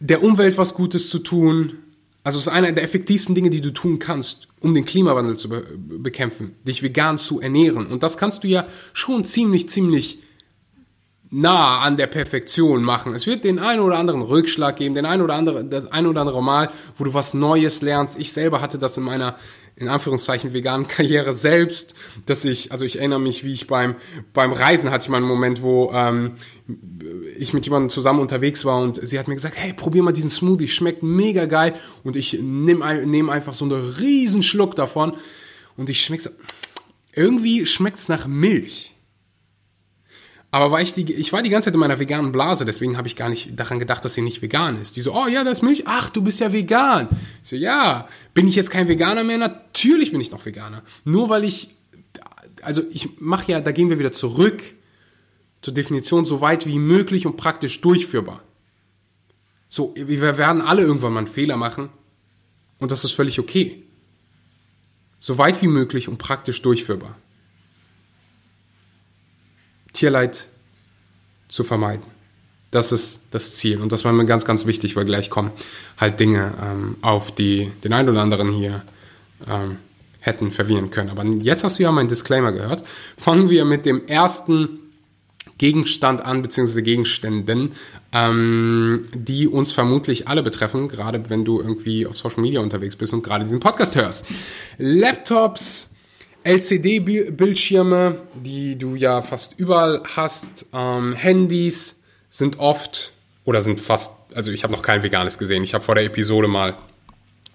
der 0.00 0.22
Umwelt 0.22 0.58
was 0.58 0.74
Gutes 0.74 1.08
zu 1.08 1.20
tun. 1.20 1.74
Also 2.24 2.38
es 2.38 2.46
ist 2.48 2.52
eine 2.52 2.72
der 2.72 2.82
effektivsten 2.82 3.34
Dinge, 3.34 3.50
die 3.50 3.60
du 3.60 3.70
tun 3.70 3.98
kannst, 3.98 4.48
um 4.60 4.74
den 4.74 4.84
Klimawandel 4.84 5.36
zu 5.36 5.48
be 5.48 5.62
bekämpfen, 5.78 6.56
dich 6.66 6.82
vegan 6.82 7.16
zu 7.16 7.40
ernähren. 7.40 7.86
Und 7.86 8.02
das 8.02 8.18
kannst 8.18 8.44
du 8.44 8.48
ja 8.48 8.66
schon 8.92 9.24
ziemlich, 9.24 9.68
ziemlich 9.68 10.18
nah 11.30 11.80
an 11.80 11.96
der 11.96 12.08
Perfektion 12.08 12.82
machen. 12.82 13.14
Es 13.14 13.26
wird 13.26 13.44
den 13.44 13.60
einen 13.60 13.80
oder 13.80 13.98
anderen 13.98 14.22
Rückschlag 14.22 14.76
geben, 14.76 14.94
den 14.94 15.06
einen 15.06 15.22
oder 15.22 15.34
andere, 15.34 15.64
das 15.64 15.90
ein 15.90 16.06
oder 16.06 16.20
andere 16.20 16.42
Mal, 16.42 16.70
wo 16.96 17.04
du 17.04 17.14
was 17.14 17.34
Neues 17.34 17.82
lernst. 17.82 18.18
Ich 18.18 18.32
selber 18.32 18.60
hatte 18.60 18.78
das 18.78 18.96
in 18.96 19.04
meiner 19.04 19.36
in 19.76 19.88
Anführungszeichen 19.88 20.52
veganen 20.52 20.86
Karriere 20.88 21.32
selbst, 21.32 21.94
dass 22.26 22.44
ich, 22.44 22.70
also 22.70 22.84
ich 22.84 22.98
erinnere 22.98 23.20
mich, 23.20 23.44
wie 23.44 23.52
ich 23.52 23.66
beim, 23.66 23.96
beim 24.34 24.52
Reisen 24.52 24.90
hatte 24.90 25.04
ich 25.04 25.08
mal 25.08 25.16
einen 25.16 25.26
Moment, 25.26 25.62
wo 25.62 25.90
ähm, 25.94 26.32
ich 27.36 27.54
mit 27.54 27.64
jemandem 27.64 27.88
zusammen 27.88 28.20
unterwegs 28.20 28.64
war 28.66 28.78
und 28.78 29.00
sie 29.02 29.18
hat 29.18 29.26
mir 29.26 29.36
gesagt, 29.36 29.56
hey, 29.56 29.72
probier 29.72 30.02
mal 30.02 30.12
diesen 30.12 30.28
Smoothie, 30.28 30.68
schmeckt 30.68 31.02
mega 31.02 31.46
geil 31.46 31.74
und 32.04 32.16
ich 32.16 32.38
nehme 32.42 33.06
nehm 33.06 33.30
einfach 33.30 33.54
so 33.54 33.64
einen 33.64 33.94
riesen 33.98 34.42
Schluck 34.42 34.76
davon 34.76 35.14
und 35.78 35.88
ich 35.88 36.02
schmecke 36.02 36.24
so, 36.24 36.30
irgendwie 37.14 37.64
schmeckt's 37.64 38.08
nach 38.08 38.26
Milch. 38.26 38.94
Aber 40.52 40.72
war 40.72 40.80
ich, 40.80 40.94
die, 40.94 41.12
ich 41.12 41.32
war 41.32 41.42
die 41.42 41.50
ganze 41.50 41.66
Zeit 41.66 41.74
in 41.74 41.80
meiner 41.80 42.00
veganen 42.00 42.32
Blase, 42.32 42.64
deswegen 42.64 42.96
habe 42.96 43.06
ich 43.06 43.14
gar 43.14 43.28
nicht 43.28 43.58
daran 43.58 43.78
gedacht, 43.78 44.04
dass 44.04 44.14
sie 44.14 44.22
nicht 44.22 44.42
vegan 44.42 44.76
ist. 44.80 44.96
Die 44.96 45.00
so, 45.00 45.14
oh 45.14 45.28
ja, 45.28 45.44
das 45.44 45.58
ist 45.58 45.62
Milch. 45.62 45.84
Ach, 45.86 46.10
du 46.10 46.22
bist 46.22 46.40
ja 46.40 46.52
vegan. 46.52 47.08
Ich 47.42 47.50
so, 47.50 47.56
ja. 47.56 48.08
Bin 48.34 48.48
ich 48.48 48.56
jetzt 48.56 48.70
kein 48.70 48.88
Veganer 48.88 49.22
mehr? 49.22 49.38
Natürlich 49.38 50.10
bin 50.10 50.20
ich 50.20 50.32
noch 50.32 50.44
Veganer. 50.44 50.82
Nur 51.04 51.28
weil 51.28 51.44
ich, 51.44 51.70
also 52.62 52.82
ich 52.90 53.20
mache 53.20 53.52
ja, 53.52 53.60
da 53.60 53.70
gehen 53.70 53.90
wir 53.90 54.00
wieder 54.00 54.12
zurück 54.12 54.60
zur 55.62 55.74
Definition, 55.74 56.24
so 56.24 56.40
weit 56.40 56.66
wie 56.66 56.78
möglich 56.78 57.26
und 57.26 57.36
praktisch 57.36 57.80
durchführbar. 57.80 58.42
So, 59.68 59.94
wir 59.94 60.36
werden 60.36 60.62
alle 60.62 60.82
irgendwann 60.82 61.12
mal 61.12 61.18
einen 61.18 61.26
Fehler 61.28 61.56
machen 61.56 61.90
und 62.80 62.90
das 62.90 63.04
ist 63.04 63.12
völlig 63.12 63.38
okay. 63.38 63.84
So 65.20 65.38
weit 65.38 65.62
wie 65.62 65.68
möglich 65.68 66.08
und 66.08 66.18
praktisch 66.18 66.60
durchführbar. 66.62 67.16
Tierleid 69.92 70.48
zu 71.48 71.64
vermeiden. 71.64 72.04
Das 72.70 72.92
ist 72.92 73.22
das 73.32 73.54
Ziel. 73.54 73.80
Und 73.80 73.90
das 73.90 74.04
war 74.04 74.12
mir 74.12 74.26
ganz, 74.26 74.44
ganz 74.44 74.64
wichtig, 74.64 74.94
weil 74.94 75.04
gleich 75.04 75.28
kommen 75.28 75.50
halt 75.98 76.20
Dinge 76.20 76.54
ähm, 76.62 76.96
auf, 77.02 77.34
die 77.34 77.72
den 77.82 77.92
einen 77.92 78.08
oder 78.08 78.22
anderen 78.22 78.48
hier 78.48 78.84
ähm, 79.48 79.78
hätten 80.20 80.52
verwirren 80.52 80.90
können. 80.90 81.10
Aber 81.10 81.24
jetzt 81.24 81.64
hast 81.64 81.78
du 81.78 81.82
ja 81.82 81.90
meinen 81.90 82.08
Disclaimer 82.08 82.52
gehört. 82.52 82.84
Fangen 83.16 83.50
wir 83.50 83.64
mit 83.64 83.86
dem 83.86 84.06
ersten 84.06 84.78
Gegenstand 85.58 86.24
an, 86.24 86.42
beziehungsweise 86.42 86.82
Gegenständen, 86.82 87.72
ähm, 88.12 89.06
die 89.14 89.46
uns 89.46 89.72
vermutlich 89.72 90.28
alle 90.28 90.42
betreffen, 90.42 90.88
gerade 90.88 91.28
wenn 91.28 91.44
du 91.44 91.60
irgendwie 91.60 92.06
auf 92.06 92.16
Social 92.16 92.40
Media 92.40 92.60
unterwegs 92.60 92.96
bist 92.96 93.12
und 93.12 93.22
gerade 93.22 93.44
diesen 93.44 93.60
Podcast 93.60 93.94
hörst. 93.94 94.26
Laptops, 94.78 95.89
LCD-Bildschirme, 96.44 98.22
die 98.34 98.76
du 98.76 98.94
ja 98.94 99.22
fast 99.22 99.58
überall 99.58 100.02
hast, 100.16 100.66
ähm, 100.72 101.12
Handys 101.12 102.02
sind 102.30 102.58
oft 102.58 103.12
oder 103.44 103.60
sind 103.60 103.80
fast, 103.80 104.14
also 104.34 104.52
ich 104.52 104.62
habe 104.62 104.72
noch 104.72 104.82
kein 104.82 105.02
veganes 105.02 105.38
gesehen. 105.38 105.62
Ich 105.64 105.74
habe 105.74 105.84
vor 105.84 105.94
der 105.94 106.04
Episode 106.04 106.48
mal 106.48 106.76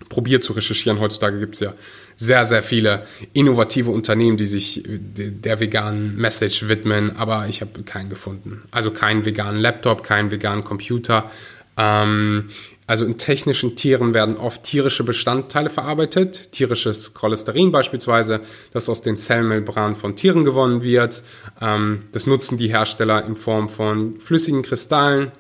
probiert 0.10 0.44
zu 0.44 0.54
recherchieren. 0.54 1.00
Heutzutage 1.00 1.40
gibt 1.40 1.56
es 1.56 1.62
ja 1.62 1.74
sehr, 2.16 2.46
sehr 2.46 2.64
viele 2.64 3.06
innovative 3.34 3.92
Unternehmen, 3.92 4.38
die 4.38 4.46
sich 4.46 4.84
der 4.86 5.60
veganen 5.60 6.16
Message 6.16 6.68
widmen, 6.68 7.16
aber 7.16 7.48
ich 7.48 7.62
habe 7.62 7.84
keinen 7.84 8.10
gefunden. 8.10 8.64
Also 8.72 8.92
keinen 8.92 9.26
veganen 9.26 9.60
Laptop, 9.60 10.04
keinen 10.04 10.32
veganen 10.32 10.64
Computer. 10.64 11.30
Ähm, 11.78 12.50
also 12.88 13.04
in 13.04 13.18
technischen 13.18 13.76
Tieren 13.76 14.14
werden 14.14 14.38
oft 14.38 14.64
tierische 14.64 15.04
Bestandteile 15.04 15.72
verarbeitet, 15.72 16.52
tierisches 16.52 17.16
Cholesterin 17.16 17.72
beispielsweise, 17.72 18.42
das 18.74 18.90
aus 18.90 19.02
den 19.02 19.18
Zellmembranen 19.18 19.96
von 19.96 20.16
Tieren 20.16 20.44
gewonnen 20.44 20.84
wird. 20.84 21.24
Ähm, 21.60 22.04
das 22.12 22.28
nutzen 22.28 22.58
die 22.58 22.68
Hersteller 22.68 23.26
in 23.26 23.36
Form 23.36 23.70
von 23.70 24.20
flüssigen 24.20 24.62
Kristallen, 24.62 25.32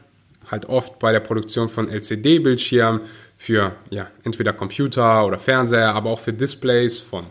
halt 0.49 0.65
oft 0.67 0.97
bei 0.97 1.11
der 1.11 1.19
Produktion 1.19 1.69
von 1.69 1.87
LCD-Bildschirmen 1.87 3.01
für 3.37 3.75
ja, 3.91 4.09
entweder 4.23 4.53
Computer 4.53 5.25
oder 5.25 5.37
Fernseher, 5.37 5.93
aber 5.93 6.09
auch 6.09 6.19
für 6.19 6.33
Displays 6.33 6.99
von 6.99 7.25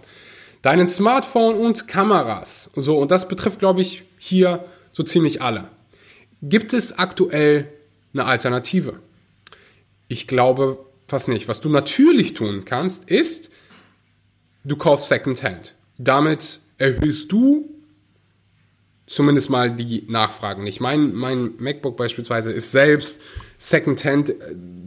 deinen 0.62 0.87
Smartphone 0.87 1.56
und 1.56 1.88
Kameras. 1.88 2.71
So, 2.76 2.99
und 2.99 3.11
das 3.11 3.26
betrifft, 3.26 3.59
glaube 3.59 3.80
ich, 3.80 4.04
hier 4.18 4.64
so 4.92 5.02
ziemlich 5.02 5.42
alle. 5.42 5.68
Gibt 6.40 6.73
es 6.73 6.99
aktuell 6.99 7.66
eine 8.12 8.26
Alternative? 8.26 8.94
Ich 10.08 10.26
glaube 10.26 10.84
fast 11.06 11.28
nicht. 11.28 11.49
Was 11.49 11.61
du 11.61 11.68
natürlich 11.68 12.34
tun 12.34 12.64
kannst, 12.64 13.11
ist, 13.11 13.50
du 14.64 14.76
kaufst 14.76 15.08
Secondhand. 15.08 15.75
Damit 15.99 16.61
erhöhst 16.78 17.30
du 17.30 17.70
zumindest 19.06 19.50
mal 19.50 19.70
die 19.70 20.04
Nachfragen 20.08 20.64
nicht. 20.64 20.80
Mein, 20.80 21.14
mein 21.14 21.54
MacBook 21.58 21.96
beispielsweise 21.96 22.52
ist 22.52 22.73
selbst 22.73 23.20
Secondhand. 23.58 24.34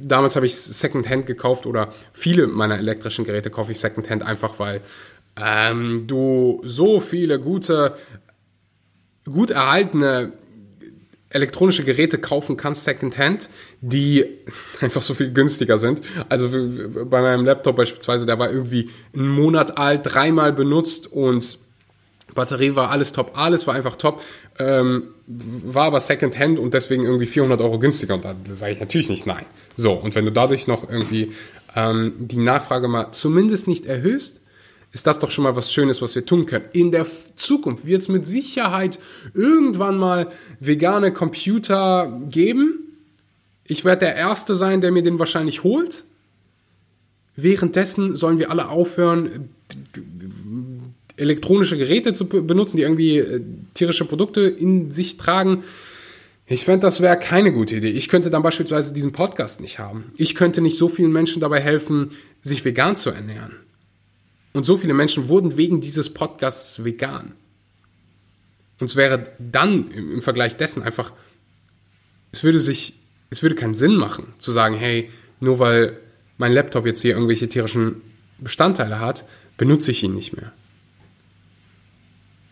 Damals 0.02 0.36
habe 0.36 0.46
ich 0.46 0.56
Secondhand 0.56 1.26
gekauft 1.26 1.66
oder 1.66 1.94
viele 2.14 2.48
meiner 2.48 2.78
elektrischen 2.78 3.26
Geräte 3.26 3.50
kaufe 3.50 3.72
ich 3.72 3.80
Secondhand 3.80 4.24
einfach, 4.24 4.60
weil 4.60 4.82
ähm, 5.40 6.06
du 6.08 6.62
so 6.64 7.00
viele 7.00 7.40
gute, 7.40 7.96
gut 9.26 9.52
erhaltene 9.52 10.34
elektronische 11.30 11.84
Geräte 11.84 12.18
kaufen 12.18 12.58
kannst 12.58 12.86
Secondhand, 12.86 13.50
die 13.82 14.26
einfach 14.82 15.02
so 15.02 15.14
viel 15.14 15.32
günstiger 15.32 15.78
sind. 15.78 16.02
Also 16.30 16.50
bei 16.50 17.22
meinem 17.22 17.46
Laptop 17.46 17.76
beispielsweise, 17.76 18.26
der 18.26 18.40
war 18.40 18.52
irgendwie 18.52 18.90
einen 19.14 19.30
Monat 19.30 19.78
alt, 19.78 20.02
dreimal 20.04 20.54
benutzt 20.54 21.12
und 21.12 21.60
Batterie 22.34 22.76
war 22.76 22.92
alles 22.92 23.14
top, 23.14 23.32
alles 23.34 23.66
war 23.66 23.74
einfach 23.74 23.96
top, 23.96 24.22
ähm, 24.60 25.10
war 25.26 25.86
aber 25.86 26.00
Secondhand 26.00 26.60
und 26.60 26.74
deswegen 26.74 27.04
irgendwie 27.04 27.26
400 27.26 27.60
Euro 27.62 27.80
günstiger 27.80 28.14
und 28.14 28.26
da 28.26 28.36
sage 28.44 28.74
ich 28.74 28.80
natürlich 28.80 29.10
nicht 29.10 29.26
nein. 29.26 29.46
So, 29.76 29.94
und 29.94 30.14
wenn 30.14 30.26
du 30.26 30.32
dadurch 30.32 30.68
noch 30.68 30.88
irgendwie 30.88 31.34
ähm, 31.76 32.14
die 32.20 32.38
Nachfrage 32.38 32.88
mal 32.88 33.12
zumindest 33.12 33.68
nicht 33.68 33.86
erhöhst, 33.86 34.42
ist 34.92 35.06
das 35.06 35.20
doch 35.20 35.32
schon 35.32 35.44
mal 35.44 35.56
was 35.56 35.72
Schönes, 35.72 36.02
was 36.02 36.16
wir 36.16 36.26
tun 36.26 36.46
können. 36.46 36.66
In 36.74 36.92
der 36.92 37.06
Zukunft 37.36 37.86
wird 37.86 38.02
es 38.02 38.08
mit 38.08 38.26
Sicherheit 38.26 39.00
irgendwann 39.34 39.98
mal 39.98 40.32
vegane 40.60 41.12
Computer 41.12 42.20
geben. 42.30 42.80
Ich 43.66 43.86
werde 43.86 44.06
der 44.06 44.16
Erste 44.16 44.56
sein, 44.56 44.82
der 44.82 44.92
mir 44.92 45.04
den 45.04 45.20
wahrscheinlich 45.20 45.64
holt. 45.64 46.06
Währenddessen 47.36 48.16
sollen 48.16 48.40
wir 48.40 48.50
alle 48.50 48.70
aufhören, 48.70 49.50
elektronische 51.18 51.78
Geräte 51.78 52.14
zu 52.14 52.28
benutzen, 52.28 52.78
die 52.78 52.84
irgendwie 52.84 53.18
äh, 53.18 53.42
tierische 53.74 54.06
Produkte 54.06 54.42
in 54.42 54.92
sich 54.92 55.18
tragen. 55.18 55.64
Ich 56.46 56.64
fände, 56.64 56.88
das 56.88 57.02
wäre 57.02 57.20
keine 57.20 57.52
gute 57.52 57.76
Idee. 57.76 57.90
Ich 57.90 58.08
könnte 58.08 58.30
dann 58.30 58.42
beispielsweise 58.42 58.94
diesen 58.94 59.12
Podcast 59.12 59.60
nicht 59.60 59.80
haben. 59.80 60.06
Ich 60.16 60.34
könnte 60.34 60.62
nicht 60.62 60.78
so 60.78 60.88
vielen 60.88 61.12
Menschen 61.12 61.42
dabei 61.42 61.60
helfen, 61.60 62.12
sich 62.42 62.64
vegan 62.64 62.96
zu 62.96 63.10
ernähren. 63.10 63.67
Und 64.54 64.66
so 64.66 64.78
viele 64.78 64.94
Menschen 64.94 65.30
wurden 65.30 65.58
wegen 65.58 65.82
dieses 65.82 66.14
Podcasts 66.14 66.84
vegan. 66.84 67.34
Und 68.80 68.90
es 68.90 68.96
wäre 68.96 69.32
dann 69.40 69.92
im, 69.92 70.22
Vergleich 70.22 70.56
dessen 70.56 70.84
einfach, 70.84 71.14
es 72.32 72.44
würde 72.44 72.60
sich, 72.60 72.94
es 73.30 73.42
würde 73.42 73.56
keinen 73.56 73.74
Sinn 73.74 73.96
machen, 73.96 74.34
zu 74.38 74.52
sagen, 74.52 74.76
hey, 74.76 75.10
nur 75.40 75.60
weil 75.60 75.98
mein 76.38 76.52
Laptop 76.52 76.86
jetzt 76.86 77.02
hier 77.02 77.14
irgendwelche 77.14 77.50
tierischen 77.50 78.02
Bestandteile 78.40 79.00
hat, 79.00 79.26
benutze 79.58 79.92
ich 79.92 80.04
ihn 80.04 80.14
nicht 80.14 80.36
mehr. 80.36 80.52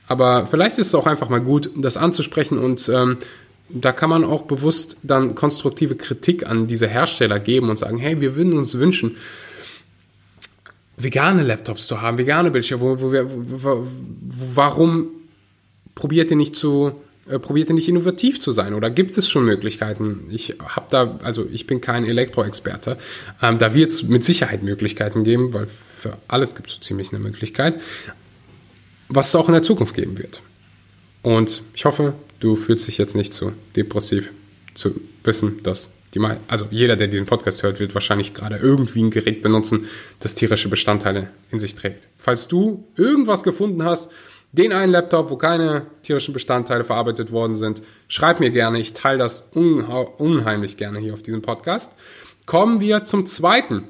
Aber 0.07 0.47
vielleicht 0.47 0.77
ist 0.77 0.87
es 0.87 0.95
auch 0.95 1.07
einfach 1.07 1.29
mal 1.29 1.41
gut, 1.41 1.69
das 1.75 1.97
anzusprechen 1.97 2.57
und 2.57 2.89
ähm, 2.89 3.17
da 3.69 3.91
kann 3.91 4.09
man 4.09 4.23
auch 4.23 4.43
bewusst 4.43 4.97
dann 5.01 5.33
konstruktive 5.33 5.95
Kritik 5.95 6.45
an 6.45 6.67
diese 6.67 6.87
Hersteller 6.87 7.39
geben 7.39 7.69
und 7.69 7.77
sagen, 7.77 7.97
hey, 7.97 8.21
wir 8.21 8.35
würden 8.35 8.57
uns 8.57 8.77
wünschen, 8.77 9.17
vegane 10.97 11.43
Laptops 11.43 11.87
zu 11.87 12.01
haben, 12.01 12.17
vegane 12.17 12.51
Bildschirme, 12.51 12.83
wo, 12.83 13.01
wo 13.01 13.11
wo, 13.11 13.87
warum 14.55 15.07
probiert 15.93 16.31
ihr 16.31 16.37
nicht 16.37 16.55
zu, 16.55 16.93
äh, 17.29 17.39
probiert 17.39 17.69
ihr 17.69 17.75
nicht 17.75 17.87
innovativ 17.87 18.39
zu 18.39 18.51
sein? 18.51 18.73
Oder 18.73 18.89
gibt 18.89 19.17
es 19.17 19.29
schon 19.29 19.45
Möglichkeiten? 19.45 20.27
Ich 20.31 20.55
habe 20.63 20.87
da, 20.89 21.19
also 21.23 21.47
ich 21.51 21.67
bin 21.67 21.81
kein 21.81 22.05
Elektroexperte. 22.05 22.97
Ähm, 23.41 23.57
da 23.57 23.73
wird 23.73 23.91
es 23.91 24.03
mit 24.03 24.23
Sicherheit 24.23 24.63
Möglichkeiten 24.63 25.23
geben, 25.23 25.53
weil 25.53 25.67
für 25.67 26.17
alles 26.27 26.55
gibt 26.55 26.67
es 26.69 26.75
so 26.75 26.79
ziemlich 26.81 27.11
eine 27.11 27.19
Möglichkeit, 27.19 27.79
was 29.09 29.29
es 29.29 29.35
auch 29.35 29.47
in 29.47 29.53
der 29.53 29.63
Zukunft 29.63 29.95
geben 29.95 30.17
wird. 30.17 30.41
Und 31.21 31.63
ich 31.73 31.85
hoffe, 31.85 32.13
du 32.39 32.55
fühlst 32.55 32.87
dich 32.87 32.97
jetzt 32.97 33.15
nicht 33.15 33.33
zu 33.33 33.53
depressiv 33.75 34.31
zu 34.75 34.99
wissen, 35.23 35.63
dass 35.63 35.89
die 36.15 36.19
mal, 36.19 36.39
also 36.47 36.65
jeder, 36.71 36.95
der 36.95 37.07
diesen 37.07 37.25
Podcast 37.25 37.61
hört, 37.61 37.79
wird 37.81 37.93
wahrscheinlich 37.93 38.33
gerade 38.33 38.55
irgendwie 38.55 39.03
ein 39.03 39.11
Gerät 39.11 39.43
benutzen, 39.43 39.87
das 40.21 40.33
tierische 40.33 40.69
Bestandteile 40.69 41.29
in 41.51 41.59
sich 41.59 41.75
trägt. 41.75 42.07
Falls 42.17 42.47
du 42.47 42.87
irgendwas 42.95 43.43
gefunden 43.43 43.83
hast, 43.83 44.09
den 44.53 44.71
einen 44.71 44.93
Laptop, 44.93 45.29
wo 45.29 45.35
keine 45.35 45.87
tierischen 46.03 46.33
Bestandteile 46.33 46.85
verarbeitet 46.85 47.33
worden 47.33 47.55
sind, 47.55 47.81
schreib 48.07 48.39
mir 48.39 48.51
gerne. 48.51 48.79
Ich 48.79 48.93
teile 48.93 49.17
das 49.17 49.49
unheimlich 49.53 50.77
gerne 50.77 50.99
hier 50.99 51.13
auf 51.13 51.21
diesem 51.21 51.41
Podcast. 51.41 51.91
Kommen 52.45 52.79
wir 52.79 53.03
zum 53.03 53.25
zweiten. 53.25 53.83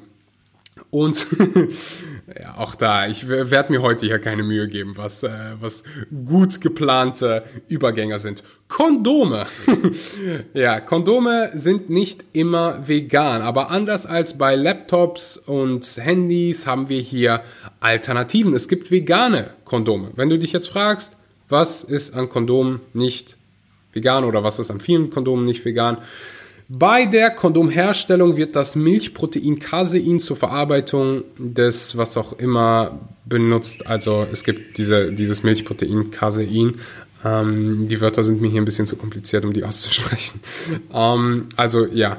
Und 0.90 1.28
Ja, 2.26 2.56
auch 2.58 2.74
da, 2.74 3.06
ich 3.06 3.28
werde 3.28 3.70
mir 3.72 3.82
heute 3.82 4.04
hier 4.04 4.18
keine 4.18 4.42
Mühe 4.42 4.66
geben, 4.66 4.96
was, 4.96 5.22
äh, 5.22 5.30
was 5.60 5.84
gut 6.24 6.60
geplante 6.60 7.44
Übergänger 7.68 8.18
sind. 8.18 8.42
Kondome. 8.66 9.46
ja, 10.54 10.80
Kondome 10.80 11.52
sind 11.54 11.88
nicht 11.88 12.24
immer 12.32 12.88
vegan, 12.88 13.42
aber 13.42 13.70
anders 13.70 14.06
als 14.06 14.38
bei 14.38 14.56
Laptops 14.56 15.36
und 15.36 15.86
Handys 15.98 16.66
haben 16.66 16.88
wir 16.88 17.00
hier 17.00 17.42
Alternativen. 17.78 18.54
Es 18.54 18.66
gibt 18.66 18.90
vegane 18.90 19.50
Kondome. 19.64 20.10
Wenn 20.16 20.28
du 20.28 20.36
dich 20.36 20.52
jetzt 20.52 20.68
fragst, 20.68 21.16
was 21.48 21.84
ist 21.84 22.16
an 22.16 22.28
Kondomen 22.28 22.80
nicht 22.92 23.36
vegan 23.92 24.24
oder 24.24 24.42
was 24.42 24.58
ist 24.58 24.72
an 24.72 24.80
vielen 24.80 25.10
Kondomen 25.10 25.44
nicht 25.44 25.64
vegan, 25.64 25.98
bei 26.68 27.06
der 27.06 27.30
Kondomherstellung 27.30 28.36
wird 28.36 28.56
das 28.56 28.74
Milchprotein 28.74 29.58
Casein 29.58 30.18
zur 30.18 30.36
Verarbeitung 30.36 31.22
des, 31.38 31.96
was 31.96 32.16
auch 32.16 32.32
immer, 32.34 32.98
benutzt. 33.24 33.86
Also 33.86 34.26
es 34.30 34.42
gibt 34.42 34.78
diese, 34.78 35.12
dieses 35.12 35.44
Milchprotein 35.44 36.10
Casein. 36.10 36.72
Ähm, 37.24 37.86
die 37.88 38.00
Wörter 38.00 38.24
sind 38.24 38.40
mir 38.40 38.48
hier 38.48 38.60
ein 38.60 38.64
bisschen 38.64 38.86
zu 38.86 38.96
kompliziert, 38.96 39.44
um 39.44 39.52
die 39.52 39.64
auszusprechen. 39.64 40.40
Ähm, 40.92 41.48
also 41.56 41.86
ja, 41.86 42.18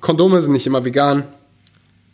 Kondome 0.00 0.40
sind 0.40 0.52
nicht 0.52 0.66
immer 0.66 0.84
vegan. 0.84 1.24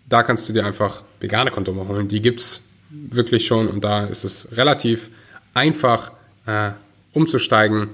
Da 0.09 0.23
kannst 0.23 0.49
du 0.49 0.52
dir 0.52 0.64
einfach 0.64 1.04
vegane 1.21 1.50
Kondome 1.50 1.87
holen. 1.88 2.09
Die 2.09 2.21
gibt 2.21 2.40
es 2.40 2.62
wirklich 2.90 3.47
schon 3.47 3.69
und 3.69 3.83
da 3.83 4.04
ist 4.04 4.25
es 4.25 4.57
relativ 4.57 5.11
einfach 5.54 6.12
äh, 6.47 6.71
umzusteigen 7.12 7.88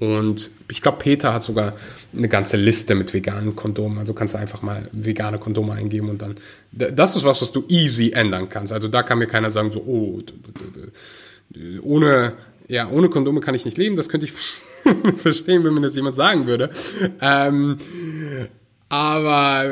und 0.00 0.50
ich 0.70 0.80
glaube, 0.80 0.96
Peter 0.98 1.34
hat 1.34 1.42
sogar 1.42 1.74
eine 2.16 2.28
ganze 2.28 2.56
Liste 2.56 2.94
mit 2.94 3.12
veganen 3.12 3.54
Kondomen. 3.54 3.98
Also 3.98 4.14
kannst 4.14 4.32
du 4.32 4.38
einfach 4.38 4.62
mal 4.62 4.88
vegane 4.92 5.38
Kondome 5.38 5.74
eingeben 5.74 6.08
und 6.08 6.22
dann. 6.22 6.36
Das 6.72 7.16
ist 7.16 7.24
was, 7.24 7.42
was 7.42 7.52
du 7.52 7.64
easy 7.68 8.12
ändern 8.12 8.48
kannst. 8.48 8.72
Also 8.72 8.88
da 8.88 9.02
kann 9.02 9.18
mir 9.18 9.26
keiner 9.26 9.50
sagen, 9.50 9.70
so, 9.70 9.80
oh, 9.80 10.20
ohne, 11.82 12.32
ja, 12.66 12.88
ohne 12.88 13.10
Kondome 13.10 13.40
kann 13.40 13.54
ich 13.54 13.66
nicht 13.66 13.76
leben. 13.76 13.96
Das 13.96 14.08
könnte 14.08 14.24
ich 14.24 14.32
verstehen, 15.18 15.64
wenn 15.64 15.74
mir 15.74 15.82
das 15.82 15.94
jemand 15.94 16.16
sagen 16.16 16.46
würde. 16.46 16.70
Ähm, 17.20 17.76
aber 18.88 19.66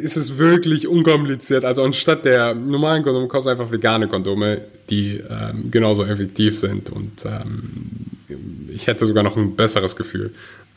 ist 0.00 0.16
es 0.16 0.38
wirklich 0.38 0.88
unkompliziert. 0.88 1.66
Also 1.66 1.84
anstatt 1.84 2.24
der 2.24 2.54
normalen 2.54 3.02
Kondome 3.02 3.28
kaufst 3.28 3.46
du 3.46 3.50
einfach 3.50 3.70
vegane 3.70 4.08
Kondome, 4.08 4.62
die 4.88 5.22
ähm, 5.28 5.70
genauso 5.70 6.04
effektiv 6.04 6.58
sind. 6.58 6.88
Und 6.88 7.26
ähm, 7.26 8.13
ich 8.68 8.86
hätte 8.86 9.06
sogar 9.06 9.22
noch 9.22 9.36
ein 9.36 9.56
besseres 9.56 9.96
Gefühl, 9.96 10.32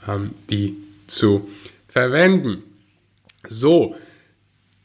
ähm, 0.08 0.32
die 0.50 0.76
zu 1.08 1.48
verwenden. 1.88 2.64
So, 3.48 3.96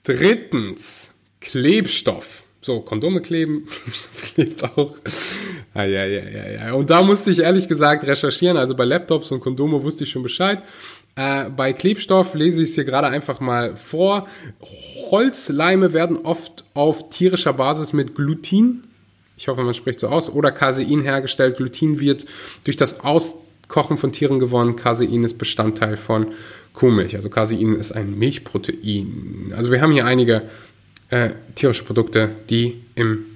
drittens, 0.04 1.14
Klebstoff. 1.40 2.44
So, 2.64 2.80
Kondome 2.80 3.20
kleben, 3.20 3.66
klebt 4.22 4.62
auch. 4.62 4.94
Ah, 5.74 5.82
ja, 5.82 6.04
ja, 6.04 6.22
ja, 6.28 6.50
ja. 6.50 6.72
Und 6.74 6.90
da 6.90 7.02
musste 7.02 7.32
ich 7.32 7.40
ehrlich 7.40 7.66
gesagt 7.66 8.06
recherchieren. 8.06 8.56
Also 8.56 8.76
bei 8.76 8.84
Laptops 8.84 9.32
und 9.32 9.40
Kondome 9.40 9.82
wusste 9.82 10.04
ich 10.04 10.10
schon 10.10 10.22
Bescheid. 10.22 10.62
Äh, 11.16 11.50
bei 11.50 11.72
Klebstoff 11.72 12.34
lese 12.34 12.62
ich 12.62 12.68
es 12.68 12.74
hier 12.76 12.84
gerade 12.84 13.08
einfach 13.08 13.40
mal 13.40 13.76
vor. 13.76 14.28
Holzleime 15.10 15.92
werden 15.92 16.18
oft 16.18 16.64
auf 16.74 17.10
tierischer 17.10 17.52
Basis 17.52 17.92
mit 17.92 18.14
Glutin, 18.14 18.82
ich 19.42 19.48
hoffe, 19.48 19.64
man 19.64 19.74
spricht 19.74 19.98
so 19.98 20.06
aus, 20.06 20.30
oder 20.30 20.52
Casein 20.52 21.00
hergestellt. 21.00 21.56
Glutin 21.56 21.98
wird 21.98 22.26
durch 22.62 22.76
das 22.76 23.00
Auskochen 23.00 23.98
von 23.98 24.12
Tieren 24.12 24.38
gewonnen. 24.38 24.76
Casein 24.76 25.24
ist 25.24 25.36
Bestandteil 25.36 25.96
von 25.96 26.28
Kuhmilch. 26.74 27.16
Also 27.16 27.28
Casein 27.28 27.74
ist 27.74 27.90
ein 27.90 28.16
Milchprotein. 28.16 29.52
Also 29.56 29.72
wir 29.72 29.80
haben 29.80 29.90
hier 29.90 30.06
einige 30.06 30.42
äh, 31.08 31.30
tierische 31.56 31.82
Produkte, 31.82 32.30
die 32.50 32.84
im 32.94 33.26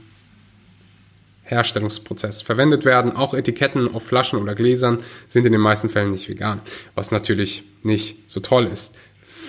Herstellungsprozess 1.42 2.40
verwendet 2.40 2.84
werden. 2.84 3.10
Auch 3.10 3.34
Etiketten 3.34 3.92
auf 3.92 4.04
Flaschen 4.04 4.38
oder 4.38 4.54
Gläsern 4.54 4.98
sind 5.26 5.44
in 5.44 5.50
den 5.50 5.60
meisten 5.60 5.90
Fällen 5.90 6.12
nicht 6.12 6.28
vegan, 6.28 6.60
was 6.94 7.10
natürlich 7.10 7.64
nicht 7.82 8.30
so 8.30 8.38
toll 8.38 8.68
ist. 8.72 8.94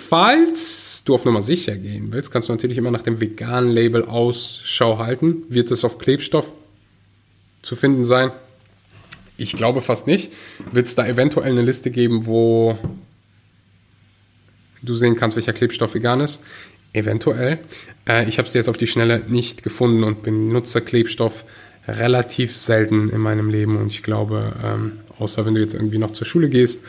Falls 0.08 1.04
du 1.04 1.14
auf 1.14 1.26
Nummer 1.26 1.42
sicher 1.42 1.76
gehen 1.76 2.10
willst, 2.12 2.30
kannst 2.30 2.48
du 2.48 2.52
natürlich 2.54 2.78
immer 2.78 2.90
nach 2.90 3.02
dem 3.02 3.20
veganen 3.20 3.70
Label 3.70 4.06
Ausschau 4.06 4.96
halten. 4.96 5.42
Wird 5.50 5.70
es 5.70 5.84
auf 5.84 5.98
Klebstoff 5.98 6.54
zu 7.60 7.76
finden 7.76 8.04
sein? 8.04 8.30
Ich 9.36 9.52
glaube 9.52 9.82
fast 9.82 10.06
nicht. 10.06 10.32
Wird 10.72 10.86
es 10.86 10.94
da 10.94 11.06
eventuell 11.06 11.50
eine 11.50 11.60
Liste 11.60 11.90
geben, 11.90 12.24
wo 12.24 12.78
du 14.82 14.94
sehen 14.94 15.14
kannst, 15.14 15.36
welcher 15.36 15.52
Klebstoff 15.52 15.94
vegan 15.94 16.20
ist? 16.20 16.40
Eventuell. 16.94 17.58
Äh, 18.08 18.26
ich 18.30 18.38
habe 18.38 18.48
es 18.48 18.54
jetzt 18.54 18.70
auf 18.70 18.78
die 18.78 18.86
Schnelle 18.86 19.24
nicht 19.28 19.62
gefunden 19.62 20.04
und 20.04 20.22
benutze 20.22 20.80
Klebstoff 20.80 21.44
relativ 21.86 22.56
selten 22.56 23.10
in 23.10 23.20
meinem 23.20 23.50
Leben 23.50 23.76
und 23.76 23.88
ich 23.88 24.02
glaube, 24.02 24.56
ähm, 24.64 25.00
außer 25.18 25.44
wenn 25.44 25.54
du 25.54 25.60
jetzt 25.60 25.74
irgendwie 25.74 25.98
noch 25.98 26.12
zur 26.12 26.26
Schule 26.26 26.48
gehst, 26.48 26.84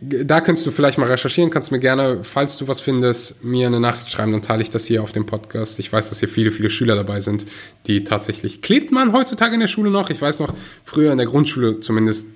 da 0.00 0.40
könntest 0.40 0.66
du 0.66 0.70
vielleicht 0.70 0.98
mal 0.98 1.08
recherchieren, 1.08 1.50
kannst 1.50 1.72
mir 1.72 1.78
gerne, 1.78 2.22
falls 2.22 2.58
du 2.58 2.68
was 2.68 2.80
findest, 2.80 3.44
mir 3.44 3.66
eine 3.66 3.80
Nachricht 3.80 4.10
schreiben, 4.10 4.32
dann 4.32 4.42
teile 4.42 4.62
ich 4.62 4.70
das 4.70 4.84
hier 4.84 5.02
auf 5.02 5.12
dem 5.12 5.26
Podcast. 5.26 5.78
Ich 5.78 5.92
weiß, 5.92 6.10
dass 6.10 6.20
hier 6.20 6.28
viele, 6.28 6.50
viele 6.50 6.70
Schüler 6.70 6.96
dabei 6.96 7.20
sind, 7.20 7.46
die 7.86 8.04
tatsächlich, 8.04 8.60
klebt 8.62 8.92
man 8.92 9.12
heutzutage 9.12 9.54
in 9.54 9.60
der 9.60 9.66
Schule 9.68 9.90
noch? 9.90 10.10
Ich 10.10 10.20
weiß 10.20 10.40
noch, 10.40 10.52
früher 10.84 11.12
in 11.12 11.18
der 11.18 11.26
Grundschule 11.26 11.80
zumindest 11.80 12.26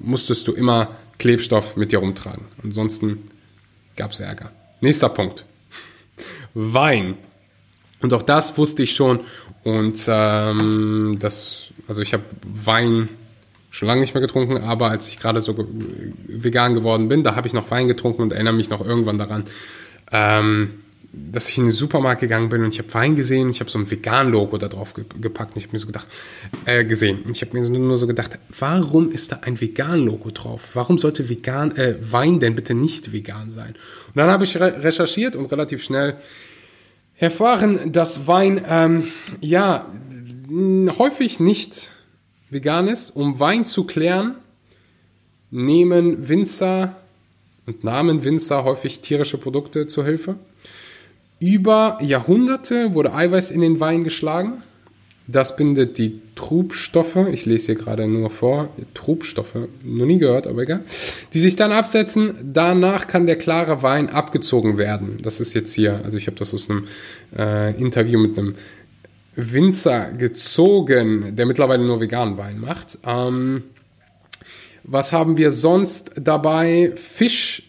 musstest 0.00 0.48
du 0.48 0.52
immer 0.52 0.96
Klebstoff 1.18 1.76
mit 1.76 1.92
dir 1.92 1.98
rumtragen. 1.98 2.44
Ansonsten 2.62 3.30
gab 3.96 4.12
es 4.12 4.20
Ärger. 4.20 4.50
Nächster 4.80 5.08
Punkt. 5.08 5.44
Wein. 6.54 7.16
Und 8.02 8.12
auch 8.12 8.22
das 8.22 8.58
wusste 8.58 8.82
ich 8.82 8.94
schon. 8.94 9.20
Und 9.64 10.04
ähm, 10.08 11.16
das, 11.18 11.68
also 11.88 12.02
ich 12.02 12.12
habe 12.12 12.24
Wein 12.46 13.08
schon 13.76 13.88
lange 13.88 14.00
nicht 14.00 14.14
mehr 14.14 14.22
getrunken, 14.22 14.56
aber 14.56 14.90
als 14.90 15.06
ich 15.08 15.18
gerade 15.18 15.42
so 15.42 15.54
vegan 16.26 16.72
geworden 16.72 17.08
bin, 17.08 17.22
da 17.22 17.36
habe 17.36 17.46
ich 17.46 17.52
noch 17.52 17.70
Wein 17.70 17.88
getrunken 17.88 18.22
und 18.22 18.32
erinnere 18.32 18.54
mich 18.54 18.70
noch 18.70 18.80
irgendwann 18.80 19.18
daran, 19.18 19.44
ähm, 20.12 20.80
dass 21.12 21.50
ich 21.50 21.58
in 21.58 21.64
den 21.64 21.72
Supermarkt 21.72 22.22
gegangen 22.22 22.48
bin 22.48 22.64
und 22.64 22.72
ich 22.72 22.78
habe 22.78 22.92
Wein 22.94 23.16
gesehen, 23.16 23.50
ich 23.50 23.60
habe 23.60 23.70
so 23.70 23.78
ein 23.78 23.90
Vegan-Logo 23.90 24.56
da 24.56 24.68
drauf 24.68 24.94
gepackt 24.94 25.54
und 25.54 25.58
ich 25.58 25.64
habe 25.64 25.74
mir 25.74 25.78
so 25.78 25.86
gedacht, 25.86 26.06
äh, 26.64 26.84
gesehen. 26.84 27.22
Und 27.24 27.36
ich 27.36 27.42
habe 27.42 27.58
mir 27.58 27.68
nur 27.68 27.98
so 27.98 28.06
gedacht, 28.06 28.38
warum 28.58 29.10
ist 29.10 29.32
da 29.32 29.40
ein 29.42 29.60
Vegan-Logo 29.60 30.30
drauf? 30.30 30.70
Warum 30.72 30.96
sollte 30.96 31.28
vegan, 31.28 31.76
äh, 31.76 31.96
Wein 32.00 32.40
denn 32.40 32.54
bitte 32.54 32.74
nicht 32.74 33.12
vegan 33.12 33.50
sein? 33.50 33.74
Und 34.08 34.16
dann 34.16 34.30
habe 34.30 34.44
ich 34.44 34.58
re 34.58 34.82
recherchiert 34.82 35.36
und 35.36 35.52
relativ 35.52 35.82
schnell 35.82 36.16
erfahren, 37.18 37.92
dass 37.92 38.26
Wein 38.26 38.62
ähm, 38.66 39.04
ja 39.40 39.86
häufig 40.98 41.40
nicht 41.40 41.90
vegan 42.50 42.88
ist. 42.88 43.10
Um 43.10 43.38
Wein 43.40 43.64
zu 43.64 43.84
klären, 43.84 44.36
nehmen 45.50 46.28
Winzer 46.28 46.96
und 47.66 47.84
nahmen 47.84 48.24
Winzer 48.24 48.64
häufig 48.64 49.00
tierische 49.00 49.38
Produkte 49.38 49.86
zur 49.86 50.04
Hilfe. 50.04 50.36
Über 51.38 51.98
Jahrhunderte 52.00 52.94
wurde 52.94 53.12
Eiweiß 53.12 53.50
in 53.50 53.60
den 53.60 53.80
Wein 53.80 54.04
geschlagen. 54.04 54.62
Das 55.28 55.56
bindet 55.56 55.98
die 55.98 56.20
Trubstoffe, 56.36 57.16
ich 57.32 57.46
lese 57.46 57.66
hier 57.66 57.74
gerade 57.74 58.06
nur 58.06 58.30
vor, 58.30 58.68
Trubstoffe, 58.94 59.56
noch 59.82 60.06
nie 60.06 60.18
gehört, 60.18 60.46
aber 60.46 60.62
egal, 60.62 60.84
die 61.32 61.40
sich 61.40 61.56
dann 61.56 61.72
absetzen. 61.72 62.34
Danach 62.52 63.08
kann 63.08 63.26
der 63.26 63.36
klare 63.36 63.82
Wein 63.82 64.08
abgezogen 64.08 64.78
werden. 64.78 65.18
Das 65.22 65.40
ist 65.40 65.52
jetzt 65.54 65.72
hier, 65.72 66.00
also 66.04 66.16
ich 66.16 66.28
habe 66.28 66.36
das 66.36 66.54
aus 66.54 66.70
einem 66.70 66.84
äh, 67.36 67.74
Interview 67.80 68.20
mit 68.20 68.38
einem 68.38 68.54
Winzer 69.36 70.12
gezogen, 70.12 71.36
der 71.36 71.46
mittlerweile 71.46 71.84
nur 71.84 72.00
veganen 72.00 72.38
Wein 72.38 72.58
macht. 72.58 72.98
Ähm, 73.04 73.64
was 74.82 75.12
haben 75.12 75.36
wir 75.36 75.50
sonst 75.50 76.12
dabei? 76.16 76.92
Fisch 76.96 77.62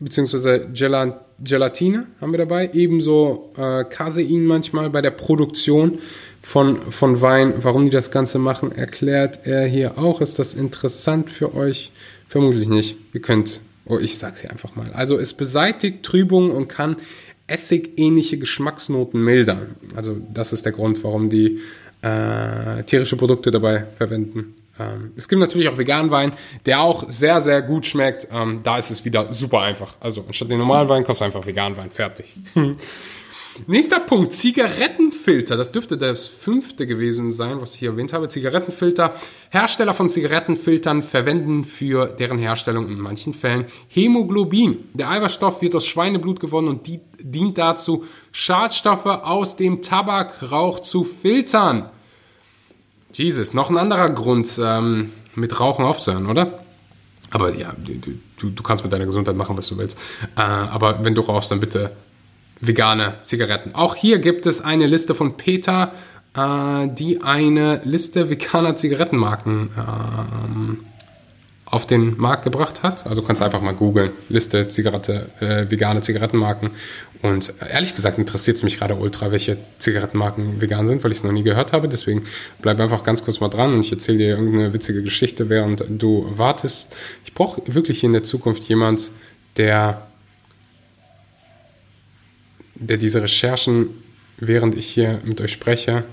beziehungsweise 0.00 0.68
Gelatine 0.72 2.06
haben 2.20 2.32
wir 2.32 2.38
dabei. 2.38 2.70
Ebenso 2.72 3.52
äh, 3.56 3.84
Casein 3.84 4.46
manchmal 4.46 4.90
bei 4.90 5.02
der 5.02 5.10
Produktion 5.10 6.00
von, 6.42 6.90
von 6.90 7.20
Wein. 7.20 7.54
Warum 7.58 7.84
die 7.84 7.90
das 7.90 8.10
Ganze 8.10 8.38
machen, 8.38 8.72
erklärt 8.72 9.40
er 9.44 9.66
hier 9.66 9.98
auch. 9.98 10.20
Ist 10.20 10.38
das 10.38 10.54
interessant 10.54 11.30
für 11.30 11.54
euch? 11.54 11.92
Vermutlich 12.26 12.68
nicht. 12.68 12.96
Ihr 13.12 13.20
könnt, 13.20 13.60
oh, 13.86 13.98
ich 13.98 14.18
sag's 14.18 14.40
hier 14.40 14.50
einfach 14.50 14.74
mal. 14.74 14.92
Also 14.92 15.18
es 15.18 15.34
beseitigt 15.34 16.02
Trübung 16.02 16.50
und 16.50 16.68
kann 16.68 16.96
essigähnliche 17.50 18.38
Geschmacksnoten 18.38 19.22
mildern. 19.22 19.76
Also 19.94 20.16
das 20.32 20.52
ist 20.52 20.64
der 20.64 20.72
Grund, 20.72 21.02
warum 21.04 21.28
die 21.28 21.60
äh, 22.02 22.82
tierische 22.84 23.16
Produkte 23.16 23.50
dabei 23.50 23.86
verwenden. 23.96 24.54
Ähm, 24.78 25.12
es 25.16 25.28
gibt 25.28 25.40
natürlich 25.40 25.68
auch 25.68 25.76
veganen 25.76 26.10
Wein, 26.10 26.32
der 26.66 26.80
auch 26.80 27.04
sehr, 27.08 27.40
sehr 27.40 27.62
gut 27.62 27.86
schmeckt. 27.86 28.28
Ähm, 28.32 28.60
da 28.62 28.78
ist 28.78 28.90
es 28.90 29.04
wieder 29.04 29.32
super 29.32 29.60
einfach. 29.60 29.96
Also 30.00 30.24
anstatt 30.26 30.50
den 30.50 30.58
normalen 30.58 30.88
Wein 30.88 31.04
kostet 31.04 31.26
einfach 31.26 31.46
veganen 31.46 31.76
Wein. 31.76 31.90
Fertig. 31.90 32.36
Nächster 33.66 34.00
Punkt, 34.00 34.32
Zigarettenfilter. 34.32 35.56
Das 35.56 35.72
dürfte 35.72 35.98
das 35.98 36.26
fünfte 36.26 36.86
gewesen 36.86 37.32
sein, 37.32 37.60
was 37.60 37.74
ich 37.74 37.80
hier 37.80 37.90
erwähnt 37.90 38.12
habe. 38.12 38.28
Zigarettenfilter. 38.28 39.14
Hersteller 39.50 39.92
von 39.92 40.08
Zigarettenfiltern 40.08 41.02
verwenden 41.02 41.64
für 41.64 42.06
deren 42.06 42.38
Herstellung 42.38 42.88
in 42.88 43.00
manchen 43.00 43.34
Fällen 43.34 43.66
Hämoglobin. 43.88 44.88
Der 44.94 45.10
Eiweißstoff 45.10 45.62
wird 45.62 45.74
aus 45.74 45.86
Schweineblut 45.86 46.40
gewonnen 46.40 46.68
und 46.68 46.86
die, 46.86 47.00
dient 47.18 47.58
dazu, 47.58 48.04
Schadstoffe 48.32 49.06
aus 49.06 49.56
dem 49.56 49.82
Tabakrauch 49.82 50.80
zu 50.80 51.04
filtern. 51.04 51.90
Jesus, 53.12 53.52
noch 53.52 53.70
ein 53.70 53.76
anderer 53.76 54.10
Grund, 54.10 54.48
ähm, 54.62 55.12
mit 55.34 55.58
Rauchen 55.58 55.84
aufzuhören, 55.84 56.26
oder? 56.26 56.64
Aber 57.30 57.54
ja, 57.54 57.74
du, 58.38 58.50
du 58.50 58.62
kannst 58.62 58.84
mit 58.84 58.92
deiner 58.92 59.06
Gesundheit 59.06 59.36
machen, 59.36 59.56
was 59.56 59.68
du 59.68 59.76
willst. 59.76 59.98
Äh, 60.36 60.40
aber 60.40 61.04
wenn 61.04 61.14
du 61.14 61.20
rauchst, 61.22 61.50
dann 61.50 61.60
bitte 61.60 61.92
vegane 62.60 63.14
Zigaretten. 63.20 63.74
Auch 63.74 63.94
hier 63.94 64.18
gibt 64.18 64.46
es 64.46 64.60
eine 64.60 64.86
Liste 64.86 65.14
von 65.14 65.36
Peter, 65.36 65.92
äh, 66.36 66.88
die 66.88 67.22
eine 67.22 67.80
Liste 67.84 68.30
veganer 68.30 68.76
Zigarettenmarken 68.76 69.70
ähm, 69.76 70.78
auf 71.70 71.86
den 71.86 72.18
Markt 72.18 72.42
gebracht 72.42 72.82
hat. 72.82 73.06
Also 73.06 73.22
kannst 73.22 73.42
einfach 73.42 73.60
mal 73.60 73.74
googeln, 73.74 74.10
Liste 74.28 74.68
Zigarette, 74.68 75.30
äh, 75.40 75.70
vegane 75.70 76.00
Zigarettenmarken. 76.00 76.70
Und 77.22 77.54
äh, 77.60 77.72
ehrlich 77.72 77.94
gesagt 77.94 78.18
interessiert 78.18 78.56
es 78.56 78.62
mich 78.62 78.78
gerade 78.78 78.96
ultra, 78.96 79.30
welche 79.30 79.56
Zigarettenmarken 79.78 80.60
vegan 80.60 80.86
sind, 80.86 81.04
weil 81.04 81.12
ich 81.12 81.18
es 81.18 81.24
noch 81.24 81.32
nie 81.32 81.44
gehört 81.44 81.72
habe. 81.72 81.88
Deswegen 81.88 82.24
bleib 82.60 82.80
einfach 82.80 83.04
ganz 83.04 83.24
kurz 83.24 83.40
mal 83.40 83.48
dran 83.48 83.72
und 83.72 83.80
ich 83.80 83.92
erzähle 83.92 84.18
dir 84.18 84.28
irgendeine 84.30 84.72
witzige 84.72 85.02
Geschichte, 85.02 85.48
während 85.48 85.84
du 85.88 86.26
wartest. 86.36 86.94
Ich 87.24 87.34
brauche 87.34 87.62
wirklich 87.66 88.02
in 88.02 88.12
der 88.12 88.24
Zukunft 88.24 88.64
jemand, 88.64 89.10
der 89.56 90.09
der 92.80 92.96
diese 92.96 93.22
Recherchen, 93.22 93.90
während 94.38 94.74
ich 94.74 94.86
hier 94.86 95.20
mit 95.24 95.40
euch 95.40 95.52
spreche, 95.52 96.04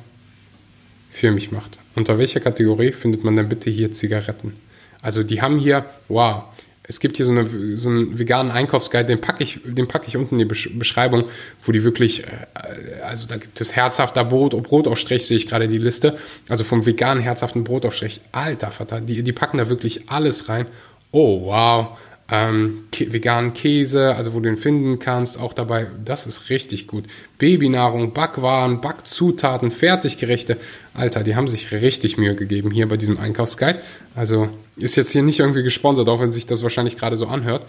für 1.09 1.31
mich 1.31 1.51
macht. 1.51 1.79
Unter 1.95 2.17
welcher 2.17 2.39
Kategorie 2.39 2.91
findet 2.91 3.23
man 3.23 3.35
denn 3.35 3.49
bitte 3.49 3.69
hier 3.69 3.91
Zigaretten? 3.91 4.53
Also 5.01 5.23
die 5.23 5.41
haben 5.41 5.57
hier, 5.57 5.85
wow, 6.09 6.43
es 6.83 6.99
gibt 6.99 7.17
hier 7.17 7.25
so, 7.25 7.31
eine, 7.31 7.77
so 7.77 7.89
einen 7.89 8.17
veganen 8.17 8.51
Einkaufsguide, 8.51 9.05
den 9.05 9.21
packe 9.21 9.43
ich, 9.43 9.59
den 9.65 9.87
packe 9.87 10.07
ich 10.07 10.15
unten 10.15 10.39
in 10.39 10.47
die 10.47 10.55
Beschreibung, 10.77 11.25
wo 11.63 11.71
die 11.71 11.83
wirklich, 11.83 12.23
äh, 12.23 13.01
also 13.03 13.27
da 13.27 13.37
gibt 13.37 13.59
es 13.59 13.75
herzhafter 13.75 14.23
Brot, 14.23 14.51
Brotaufstrich 14.63 15.25
sehe 15.25 15.37
ich 15.37 15.47
gerade 15.47 15.67
die 15.67 15.77
Liste, 15.77 16.17
also 16.47 16.63
vom 16.63 16.85
veganen 16.85 17.21
herzhaften 17.21 17.63
Brotaufstrich, 17.63 18.21
alter 18.31 18.71
Vater, 18.71 19.01
die, 19.01 19.23
die 19.23 19.33
packen 19.33 19.57
da 19.57 19.69
wirklich 19.69 20.09
alles 20.09 20.49
rein. 20.49 20.67
Oh 21.11 21.47
wow, 21.47 21.97
ähm, 22.29 22.83
veganen 22.91 23.53
Käse, 23.53 24.15
also 24.15 24.33
wo 24.33 24.39
du 24.39 24.49
ihn 24.49 24.57
finden 24.57 24.99
kannst, 24.99 25.39
auch 25.39 25.53
dabei. 25.53 25.87
Das 26.03 26.27
ist 26.27 26.49
richtig 26.49 26.87
gut. 26.87 27.05
Babynahrung, 27.37 28.13
Backwaren, 28.13 28.81
Backzutaten, 28.81 29.71
Fertiggerichte. 29.71 30.57
Alter, 30.93 31.23
die 31.23 31.35
haben 31.35 31.47
sich 31.47 31.71
richtig 31.71 32.17
Mühe 32.17 32.35
gegeben 32.35 32.71
hier 32.71 32.87
bei 32.87 32.97
diesem 32.97 33.17
Einkaufsguide. 33.17 33.79
Also 34.13 34.49
ist 34.75 34.97
jetzt 34.97 35.11
hier 35.11 35.23
nicht 35.23 35.39
irgendwie 35.39 35.63
gesponsert, 35.63 36.09
auch 36.09 36.19
wenn 36.19 36.31
sich 36.31 36.45
das 36.45 36.63
wahrscheinlich 36.63 36.97
gerade 36.97 37.15
so 37.15 37.27
anhört. 37.27 37.65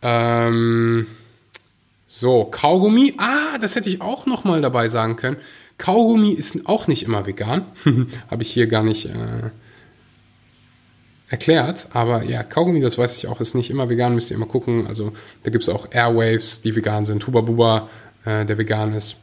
Ähm, 0.00 1.08
so, 2.06 2.44
Kaugummi. 2.44 3.14
Ah, 3.18 3.58
das 3.60 3.74
hätte 3.74 3.88
ich 3.88 4.00
auch 4.00 4.26
noch 4.26 4.44
mal 4.44 4.60
dabei 4.60 4.86
sagen 4.86 5.16
können. 5.16 5.38
Kaugummi 5.78 6.30
ist 6.30 6.68
auch 6.68 6.86
nicht 6.86 7.02
immer 7.02 7.26
vegan. 7.26 7.66
Habe 8.30 8.42
ich 8.42 8.52
hier 8.52 8.68
gar 8.68 8.84
nicht... 8.84 9.06
Äh, 9.06 9.50
erklärt. 11.28 11.88
Aber 11.92 12.22
ja, 12.22 12.42
Kaugummi, 12.42 12.80
das 12.80 12.98
weiß 12.98 13.16
ich 13.18 13.26
auch, 13.26 13.40
ist 13.40 13.54
nicht 13.54 13.70
immer 13.70 13.88
vegan, 13.88 14.14
müsst 14.14 14.30
ihr 14.30 14.36
immer 14.36 14.46
gucken. 14.46 14.86
Also 14.86 15.12
da 15.42 15.50
gibt 15.50 15.62
es 15.62 15.68
auch 15.68 15.88
Airwaves, 15.90 16.62
die 16.62 16.74
vegan 16.76 17.04
sind, 17.04 17.26
Huba 17.26 17.40
Buba, 17.40 17.88
äh, 18.24 18.44
der 18.44 18.58
vegan 18.58 18.94
ist. 18.94 19.16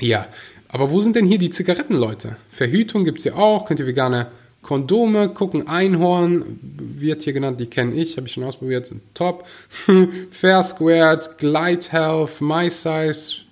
Ja, 0.00 0.26
aber 0.68 0.90
wo 0.90 1.00
sind 1.00 1.16
denn 1.16 1.26
hier 1.26 1.38
die 1.38 1.50
Zigaretten, 1.50 1.94
Leute? 1.94 2.36
Verhütung 2.50 3.04
gibt 3.04 3.18
es 3.18 3.24
ja 3.24 3.34
auch, 3.34 3.66
könnt 3.66 3.78
ihr 3.78 3.86
vegane 3.86 4.28
Kondome 4.62 5.28
gucken, 5.28 5.66
Einhorn 5.66 6.58
wird 6.62 7.22
hier 7.22 7.32
genannt, 7.32 7.58
die 7.58 7.66
kenne 7.66 7.94
ich, 7.94 8.16
habe 8.16 8.28
ich 8.28 8.32
schon 8.32 8.44
ausprobiert, 8.44 8.86
sind 8.86 9.02
top. 9.12 9.46
Fair 10.30 10.62
Squared, 10.62 11.38
Glide 11.38 11.90
Health, 11.90 12.40
My 12.40 12.70
Size, 12.70 13.42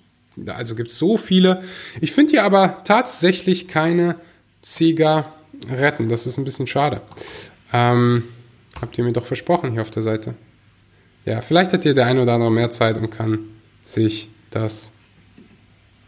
also 0.47 0.73
gibt 0.73 0.91
es 0.91 0.97
so 0.97 1.17
viele. 1.17 1.61
Ich 1.99 2.13
finde 2.13 2.31
hier 2.31 2.43
aber 2.43 2.83
tatsächlich 2.85 3.67
keine 3.67 4.15
Zigaretten, 4.61 6.07
das 6.07 6.25
ist 6.25 6.37
ein 6.37 6.45
bisschen 6.45 6.65
schade. 6.65 7.01
Ähm, 7.73 8.23
habt 8.81 8.97
ihr 8.97 9.03
mir 9.03 9.13
doch 9.13 9.25
versprochen 9.25 9.71
hier 9.71 9.81
auf 9.81 9.91
der 9.91 10.03
Seite. 10.03 10.35
Ja, 11.25 11.41
vielleicht 11.41 11.73
hat 11.73 11.85
ihr 11.85 11.93
der 11.93 12.07
eine 12.07 12.21
oder 12.23 12.33
andere 12.33 12.51
mehr 12.51 12.69
Zeit 12.71 12.97
und 12.97 13.09
kann 13.09 13.39
sich 13.83 14.29
das 14.49 14.93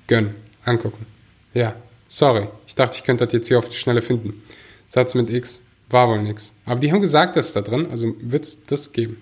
gönnen, 0.08 0.36
angucken. 0.66 1.06
Ja, 1.54 1.76
sorry. 2.08 2.48
Ich 2.68 2.76
dachte, 2.76 2.98
ich 2.98 3.04
könnte 3.04 3.26
das 3.26 3.34
jetzt 3.34 3.48
hier 3.48 3.60
auf 3.60 3.70
die 3.70 3.78
Schnelle 3.78 4.02
finden. 4.02 4.42
Satz 4.90 5.16
mit 5.16 5.30
X 5.30 5.66
war 5.90 6.10
wohl 6.10 6.22
nix. 6.22 6.56
Aber 6.66 6.80
die 6.80 6.92
haben 6.92 7.02
gesagt, 7.02 7.36
das 7.36 7.48
ist 7.48 7.56
da 7.56 7.62
drin, 7.62 7.88
also 7.90 8.16
wird 8.20 8.46
es 8.46 8.66
das 8.66 8.92
geben. 8.92 9.18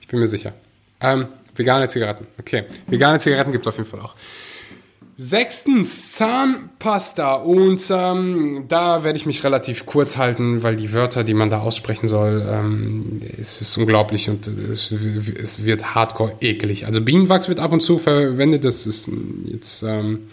Ich 0.00 0.08
bin 0.08 0.20
mir 0.20 0.26
sicher. 0.26 0.52
Ähm, 1.00 1.28
vegane 1.54 1.88
Zigaretten. 1.88 2.26
Okay, 2.38 2.64
vegane 2.86 3.18
Zigaretten 3.18 3.52
gibt 3.52 3.66
es 3.66 3.68
auf 3.68 3.76
jeden 3.76 3.88
Fall 3.88 4.00
auch. 4.00 4.14
Sechstens, 5.22 6.12
Zahnpasta. 6.12 7.34
Und 7.34 7.84
ähm, 7.90 8.64
da 8.68 9.04
werde 9.04 9.18
ich 9.18 9.26
mich 9.26 9.44
relativ 9.44 9.84
kurz 9.84 10.16
halten, 10.16 10.62
weil 10.62 10.76
die 10.76 10.94
Wörter, 10.94 11.24
die 11.24 11.34
man 11.34 11.50
da 11.50 11.60
aussprechen 11.60 12.08
soll, 12.08 12.42
ähm, 12.50 13.20
es 13.38 13.60
ist 13.60 13.76
unglaublich 13.76 14.30
und 14.30 14.46
es, 14.46 14.90
es, 14.90 15.66
wird 15.66 15.94
hardcore 15.94 16.32
eklig. 16.40 16.86
Also 16.86 17.02
Bienenwachs 17.02 17.50
wird 17.50 17.60
ab 17.60 17.70
und 17.70 17.80
zu 17.80 17.98
verwendet, 17.98 18.64
das 18.64 18.86
ist 18.86 19.10
jetzt 19.44 19.82
ähm, 19.82 20.28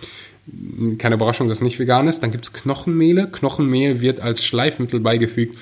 keine 0.97 1.15
Überraschung, 1.15 1.49
dass 1.49 1.59
nicht 1.59 1.79
vegan 1.79 2.07
ist. 2.07 2.23
Dann 2.23 2.31
gibt 2.31 2.45
es 2.45 2.53
Knochenmehle. 2.53 3.27
Knochenmehl 3.29 3.99
wird 3.99 4.21
als 4.21 4.41
Schleifmittel 4.45 5.01
beigefügt 5.01 5.57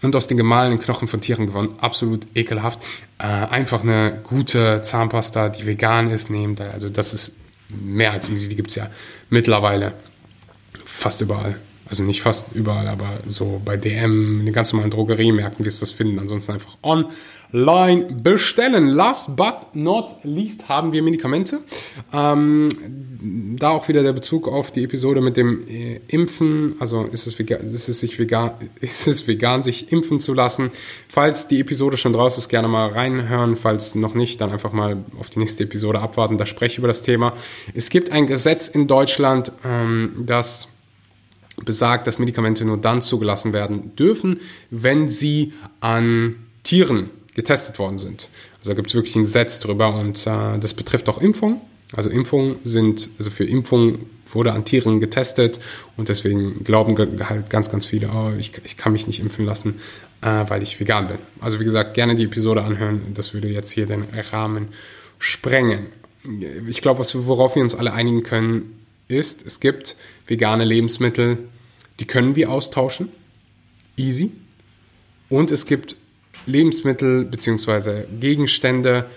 und 0.00 0.14
aus 0.14 0.28
den 0.28 0.36
gemahlenen 0.36 0.78
Knochen 0.78 1.08
von 1.08 1.20
Tieren 1.20 1.48
gewonnen. 1.48 1.74
Absolut 1.80 2.24
ekelhaft. 2.36 2.78
Äh, 3.18 3.24
einfach 3.24 3.82
eine 3.82 4.20
gute 4.22 4.80
Zahnpasta, 4.80 5.48
die 5.48 5.66
vegan 5.66 6.08
ist, 6.08 6.30
nehmen. 6.30 6.54
Also 6.72 6.88
das 6.88 7.14
ist 7.14 7.39
mehr 7.70 8.12
als 8.12 8.30
easy. 8.30 8.48
Die 8.48 8.56
gibt 8.56 8.70
es 8.70 8.76
ja 8.76 8.90
mittlerweile 9.28 9.94
fast 10.84 11.20
überall. 11.20 11.56
Also 11.86 12.04
nicht 12.04 12.22
fast 12.22 12.52
überall, 12.54 12.86
aber 12.86 13.20
so 13.26 13.60
bei 13.64 13.76
DM, 13.76 14.40
in 14.40 14.46
den 14.46 14.54
ganz 14.54 14.72
normalen 14.72 14.92
Drogeriemärkten 14.92 15.64
wirst 15.64 15.80
du 15.80 15.82
das 15.82 15.90
finden. 15.90 16.20
Ansonsten 16.20 16.52
einfach 16.52 16.76
online 17.52 18.12
bestellen. 18.22 18.88
Last 18.88 19.36
but 19.36 19.74
not 19.74 20.16
least 20.22 20.68
haben 20.68 20.92
wir 20.92 21.02
Medikamente. 21.02 21.60
Ähm, 22.12 22.68
da 23.58 23.70
auch 23.70 23.88
wieder 23.88 24.02
der 24.02 24.12
Bezug 24.12 24.48
auf 24.48 24.70
die 24.70 24.84
Episode 24.84 25.20
mit 25.20 25.36
dem 25.36 25.66
äh, 25.68 26.00
Impfen. 26.08 26.76
Also 26.78 27.04
ist 27.04 27.26
es, 27.26 27.38
vegan, 27.38 27.60
ist, 27.60 27.88
es 27.88 28.00
sich 28.00 28.18
vegan, 28.18 28.52
ist 28.80 29.06
es 29.06 29.26
vegan, 29.26 29.62
sich 29.62 29.92
impfen 29.92 30.20
zu 30.20 30.34
lassen. 30.34 30.70
Falls 31.08 31.48
die 31.48 31.60
Episode 31.60 31.96
schon 31.96 32.12
draus 32.12 32.38
ist, 32.38 32.48
gerne 32.48 32.68
mal 32.68 32.88
reinhören. 32.88 33.56
Falls 33.56 33.94
noch 33.94 34.14
nicht, 34.14 34.40
dann 34.40 34.50
einfach 34.50 34.72
mal 34.72 35.04
auf 35.18 35.30
die 35.30 35.38
nächste 35.38 35.64
Episode 35.64 36.00
abwarten. 36.00 36.38
Da 36.38 36.46
spreche 36.46 36.72
ich 36.72 36.78
über 36.78 36.88
das 36.88 37.02
Thema. 37.02 37.34
Es 37.74 37.90
gibt 37.90 38.10
ein 38.10 38.26
Gesetz 38.26 38.68
in 38.68 38.86
Deutschland, 38.86 39.52
ähm, 39.64 40.24
das 40.26 40.68
besagt, 41.64 42.06
dass 42.06 42.18
Medikamente 42.18 42.64
nur 42.64 42.78
dann 42.78 43.02
zugelassen 43.02 43.52
werden 43.52 43.94
dürfen, 43.96 44.40
wenn 44.70 45.10
sie 45.10 45.52
an 45.80 46.36
Tieren 46.62 47.10
getestet 47.34 47.78
worden 47.78 47.98
sind. 47.98 48.28
Also 48.58 48.74
gibt 48.74 48.88
es 48.88 48.94
wirklich 48.94 49.16
ein 49.16 49.22
Gesetz 49.22 49.60
drüber 49.60 49.94
und 49.94 50.26
äh, 50.26 50.58
das 50.58 50.74
betrifft 50.74 51.08
auch 51.08 51.18
Impfungen. 51.18 51.60
Also 51.94 52.10
Impfungen 52.10 52.58
sind, 52.64 53.10
also 53.18 53.30
für 53.30 53.44
Impfungen 53.44 54.06
wurde 54.32 54.52
an 54.52 54.64
Tieren 54.64 55.00
getestet 55.00 55.58
und 55.96 56.08
deswegen 56.08 56.62
glauben 56.62 56.96
halt 57.28 57.50
ganz, 57.50 57.70
ganz 57.70 57.86
viele, 57.86 58.10
oh, 58.10 58.32
ich, 58.38 58.52
ich 58.64 58.76
kann 58.76 58.92
mich 58.92 59.06
nicht 59.06 59.18
impfen 59.18 59.44
lassen, 59.44 59.80
äh, 60.22 60.44
weil 60.46 60.62
ich 60.62 60.78
vegan 60.78 61.08
bin. 61.08 61.18
Also 61.40 61.58
wie 61.58 61.64
gesagt, 61.64 61.94
gerne 61.94 62.14
die 62.14 62.24
Episode 62.24 62.62
anhören. 62.62 63.12
Das 63.14 63.34
würde 63.34 63.48
jetzt 63.48 63.70
hier 63.70 63.86
den 63.86 64.04
Rahmen 64.30 64.68
sprengen. 65.18 65.86
Ich 66.68 66.82
glaube, 66.82 67.02
worauf 67.02 67.56
wir 67.56 67.62
uns 67.62 67.74
alle 67.74 67.92
einigen 67.92 68.22
können, 68.22 68.84
ist, 69.08 69.44
es 69.44 69.58
gibt 69.58 69.96
vegane 70.26 70.64
Lebensmittel, 70.64 71.38
die 71.98 72.06
können 72.06 72.36
wir 72.36 72.50
austauschen. 72.50 73.08
Easy. 73.96 74.32
Und 75.28 75.50
es 75.50 75.66
gibt 75.66 75.96
Lebensmittel 76.46 77.24
bzw. 77.24 78.04
Gegenstände, 78.18 79.08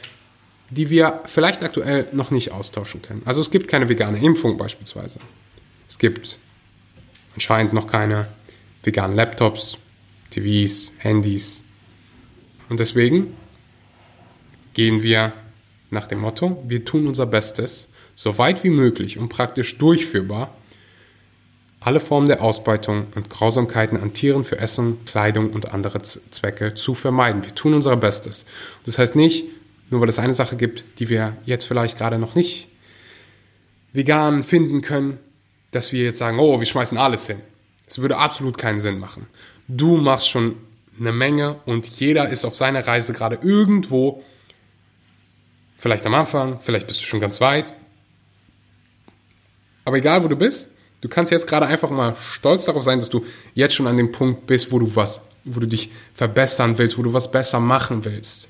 die 0.69 0.89
wir 0.89 1.21
vielleicht 1.25 1.63
aktuell 1.63 2.07
noch 2.11 2.31
nicht 2.31 2.51
austauschen 2.51 3.01
können. 3.01 3.21
Also 3.25 3.41
es 3.41 3.51
gibt 3.51 3.67
keine 3.67 3.89
vegane 3.89 4.19
Impfung 4.19 4.57
beispielsweise. 4.57 5.19
Es 5.87 5.99
gibt 5.99 6.39
anscheinend 7.35 7.73
noch 7.73 7.87
keine 7.87 8.27
veganen 8.83 9.15
Laptops, 9.15 9.77
TVs, 10.31 10.93
Handys. 10.97 11.63
Und 12.69 12.79
deswegen 12.79 13.35
gehen 14.73 15.03
wir 15.03 15.33
nach 15.91 16.07
dem 16.07 16.19
Motto, 16.19 16.63
wir 16.67 16.83
tun 16.83 17.07
unser 17.07 17.27
Bestes, 17.27 17.91
so 18.15 18.37
weit 18.37 18.63
wie 18.63 18.69
möglich 18.69 19.17
und 19.17 19.29
praktisch 19.29 19.77
durchführbar, 19.77 20.55
alle 21.83 21.99
Formen 21.99 22.27
der 22.27 22.41
Ausbeutung 22.41 23.07
und 23.15 23.29
Grausamkeiten 23.29 23.99
an 23.99 24.13
Tieren 24.13 24.45
für 24.45 24.57
Essen, 24.57 25.03
Kleidung 25.05 25.51
und 25.51 25.73
andere 25.73 26.01
Zwecke 26.01 26.73
zu 26.73 26.95
vermeiden. 26.95 27.43
Wir 27.43 27.53
tun 27.53 27.73
unser 27.73 27.95
Bestes. 27.97 28.45
Das 28.85 28.97
heißt 28.97 29.15
nicht, 29.15 29.45
nur 29.89 29.99
weil 29.99 30.09
es 30.09 30.19
eine 30.19 30.33
Sache 30.33 30.55
gibt, 30.55 30.85
die 30.99 31.09
wir 31.09 31.35
jetzt 31.45 31.65
vielleicht 31.65 31.97
gerade 31.97 32.19
noch 32.19 32.35
nicht 32.35 32.69
vegan 33.91 34.43
finden 34.43 34.81
können, 34.81 35.19
dass 35.71 35.91
wir 35.91 36.03
jetzt 36.03 36.19
sagen, 36.19 36.39
oh, 36.39 36.59
wir 36.59 36.65
schmeißen 36.65 36.97
alles 36.97 37.27
hin. 37.27 37.41
Das 37.85 37.99
würde 37.99 38.17
absolut 38.17 38.57
keinen 38.57 38.79
Sinn 38.79 38.99
machen. 38.99 39.27
Du 39.67 39.97
machst 39.97 40.29
schon 40.29 40.55
eine 40.99 41.11
Menge 41.11 41.59
und 41.65 41.87
jeder 41.87 42.29
ist 42.29 42.45
auf 42.45 42.55
seiner 42.55 42.87
Reise 42.87 43.13
gerade 43.13 43.39
irgendwo, 43.41 44.23
vielleicht 45.77 46.05
am 46.05 46.13
Anfang, 46.13 46.59
vielleicht 46.61 46.87
bist 46.87 47.01
du 47.01 47.05
schon 47.05 47.19
ganz 47.19 47.41
weit. 47.41 47.73
Aber 49.85 49.97
egal, 49.97 50.23
wo 50.23 50.29
du 50.29 50.37
bist, 50.37 50.72
du 51.03 51.09
kannst 51.09 51.31
jetzt 51.31 51.47
gerade 51.47 51.65
einfach 51.65 51.89
mal 51.89 52.15
stolz 52.31 52.65
darauf 52.65 52.83
sein, 52.83 52.99
dass 52.99 53.09
du 53.09 53.25
jetzt 53.53 53.75
schon 53.75 53.87
an 53.87 53.97
dem 53.97 54.11
Punkt 54.11 54.47
bist, 54.47 54.71
wo 54.71 54.79
du 54.79 54.95
was, 54.95 55.21
wo 55.43 55.59
du 55.59 55.67
dich 55.67 55.91
verbessern 56.13 56.77
willst, 56.77 56.97
wo 56.97 57.03
du 57.03 57.13
was 57.13 57.29
besser 57.29 57.59
machen 57.59 58.05
willst. 58.05 58.47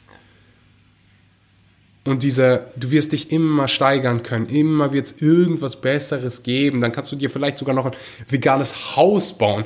Und 2.05 2.21
diese, 2.21 2.67
du 2.75 2.91
wirst 2.91 3.13
dich 3.13 3.31
immer 3.31 3.67
steigern 3.67 4.23
können, 4.23 4.47
immer 4.47 4.93
wird 4.93 5.07
es 5.07 5.21
irgendwas 5.21 5.79
Besseres 5.79 6.43
geben. 6.43 6.81
Dann 6.81 6.91
kannst 6.91 7.11
du 7.11 7.15
dir 7.15 7.29
vielleicht 7.29 7.57
sogar 7.57 7.73
noch 7.73 7.85
ein 7.85 7.93
veganes 8.29 8.95
Haus 8.95 9.37
bauen. 9.37 9.63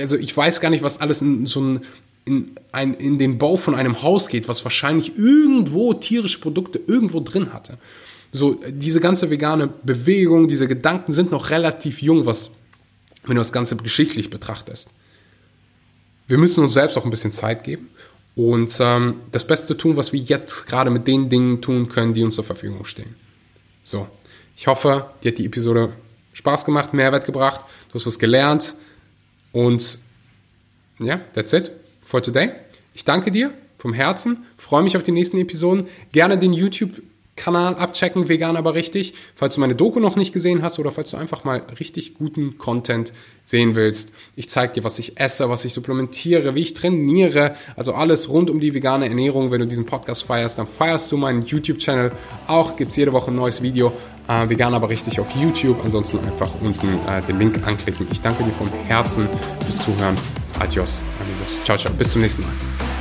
Also 0.00 0.16
ich 0.16 0.34
weiß 0.34 0.60
gar 0.60 0.70
nicht, 0.70 0.84
was 0.84 1.00
alles 1.00 1.22
in 1.22 1.44
so 1.44 1.60
ein, 1.60 1.80
in, 2.24 2.52
ein, 2.70 2.94
in 2.94 3.18
den 3.18 3.36
Bau 3.36 3.56
von 3.56 3.74
einem 3.74 4.02
Haus 4.02 4.28
geht, 4.28 4.48
was 4.48 4.64
wahrscheinlich 4.64 5.18
irgendwo 5.18 5.92
tierische 5.92 6.38
Produkte 6.38 6.80
irgendwo 6.86 7.18
drin 7.20 7.52
hatte. 7.52 7.78
So, 8.34 8.58
diese 8.66 9.00
ganze 9.00 9.30
vegane 9.30 9.68
Bewegung, 9.68 10.48
diese 10.48 10.66
Gedanken 10.66 11.12
sind 11.12 11.30
noch 11.30 11.50
relativ 11.50 12.00
jung, 12.00 12.24
was, 12.24 12.50
wenn 13.24 13.36
du 13.36 13.40
das 13.40 13.52
Ganze 13.52 13.76
geschichtlich 13.76 14.30
betrachtest. 14.30 14.90
Wir 16.26 16.38
müssen 16.38 16.62
uns 16.62 16.72
selbst 16.72 16.96
auch 16.96 17.04
ein 17.04 17.10
bisschen 17.10 17.32
Zeit 17.32 17.62
geben 17.62 17.90
und 18.34 18.74
ähm, 18.80 19.16
das 19.30 19.46
Beste 19.46 19.76
tun, 19.76 19.98
was 19.98 20.14
wir 20.14 20.20
jetzt 20.20 20.66
gerade 20.66 20.90
mit 20.90 21.06
den 21.06 21.28
Dingen 21.28 21.60
tun 21.60 21.88
können, 21.88 22.14
die 22.14 22.24
uns 22.24 22.36
zur 22.36 22.44
Verfügung 22.44 22.86
stehen. 22.86 23.14
So, 23.84 24.08
ich 24.56 24.66
hoffe, 24.66 25.10
dir 25.22 25.32
hat 25.32 25.38
die 25.38 25.44
Episode 25.44 25.92
Spaß 26.32 26.64
gemacht, 26.64 26.94
Mehrwert 26.94 27.26
gebracht, 27.26 27.66
du 27.88 27.94
hast 27.96 28.06
was 28.06 28.18
gelernt 28.18 28.74
und 29.52 29.98
ja, 30.98 31.20
that's 31.34 31.52
it 31.52 31.70
for 32.02 32.22
today. 32.22 32.52
Ich 32.94 33.04
danke 33.04 33.30
dir 33.30 33.52
vom 33.76 33.92
Herzen, 33.92 34.46
freue 34.56 34.84
mich 34.84 34.96
auf 34.96 35.02
die 35.02 35.12
nächsten 35.12 35.38
Episoden. 35.38 35.88
Gerne 36.12 36.38
den 36.38 36.54
YouTube 36.54 37.02
Kanal 37.34 37.76
abchecken, 37.76 38.28
vegan 38.28 38.56
aber 38.56 38.74
richtig. 38.74 39.14
Falls 39.34 39.54
du 39.54 39.60
meine 39.60 39.74
Doku 39.74 40.00
noch 40.00 40.16
nicht 40.16 40.32
gesehen 40.32 40.62
hast 40.62 40.78
oder 40.78 40.92
falls 40.92 41.10
du 41.10 41.16
einfach 41.16 41.44
mal 41.44 41.62
richtig 41.80 42.14
guten 42.14 42.58
Content 42.58 43.12
sehen 43.44 43.74
willst. 43.74 44.14
Ich 44.36 44.50
zeige 44.50 44.74
dir, 44.74 44.84
was 44.84 44.98
ich 44.98 45.18
esse, 45.18 45.48
was 45.48 45.64
ich 45.64 45.72
supplementiere, 45.72 46.54
wie 46.54 46.60
ich 46.60 46.74
trainiere. 46.74 47.56
Also 47.74 47.94
alles 47.94 48.28
rund 48.28 48.50
um 48.50 48.60
die 48.60 48.74
vegane 48.74 49.08
Ernährung. 49.08 49.50
Wenn 49.50 49.60
du 49.60 49.66
diesen 49.66 49.86
Podcast 49.86 50.24
feierst, 50.24 50.58
dann 50.58 50.66
feierst 50.66 51.10
du 51.10 51.16
meinen 51.16 51.42
YouTube-Channel. 51.42 52.12
Auch 52.46 52.76
gibt 52.76 52.90
es 52.90 52.96
jede 52.96 53.12
Woche 53.12 53.30
ein 53.30 53.36
neues 53.36 53.62
Video. 53.62 53.92
Äh, 54.28 54.48
vegan 54.48 54.74
aber 54.74 54.88
richtig 54.88 55.18
auf 55.18 55.34
YouTube. 55.34 55.82
Ansonsten 55.84 56.18
einfach 56.18 56.50
unten 56.60 56.98
äh, 57.08 57.22
den 57.22 57.38
Link 57.38 57.66
anklicken. 57.66 58.06
Ich 58.12 58.20
danke 58.20 58.44
dir 58.44 58.52
vom 58.52 58.68
Herzen 58.86 59.28
fürs 59.64 59.84
Zuhören. 59.84 60.14
Adios, 60.58 61.02
amigos. 61.20 61.64
Ciao, 61.64 61.76
ciao. 61.76 61.92
Bis 61.94 62.12
zum 62.12 62.20
nächsten 62.20 62.42
Mal. 62.42 62.91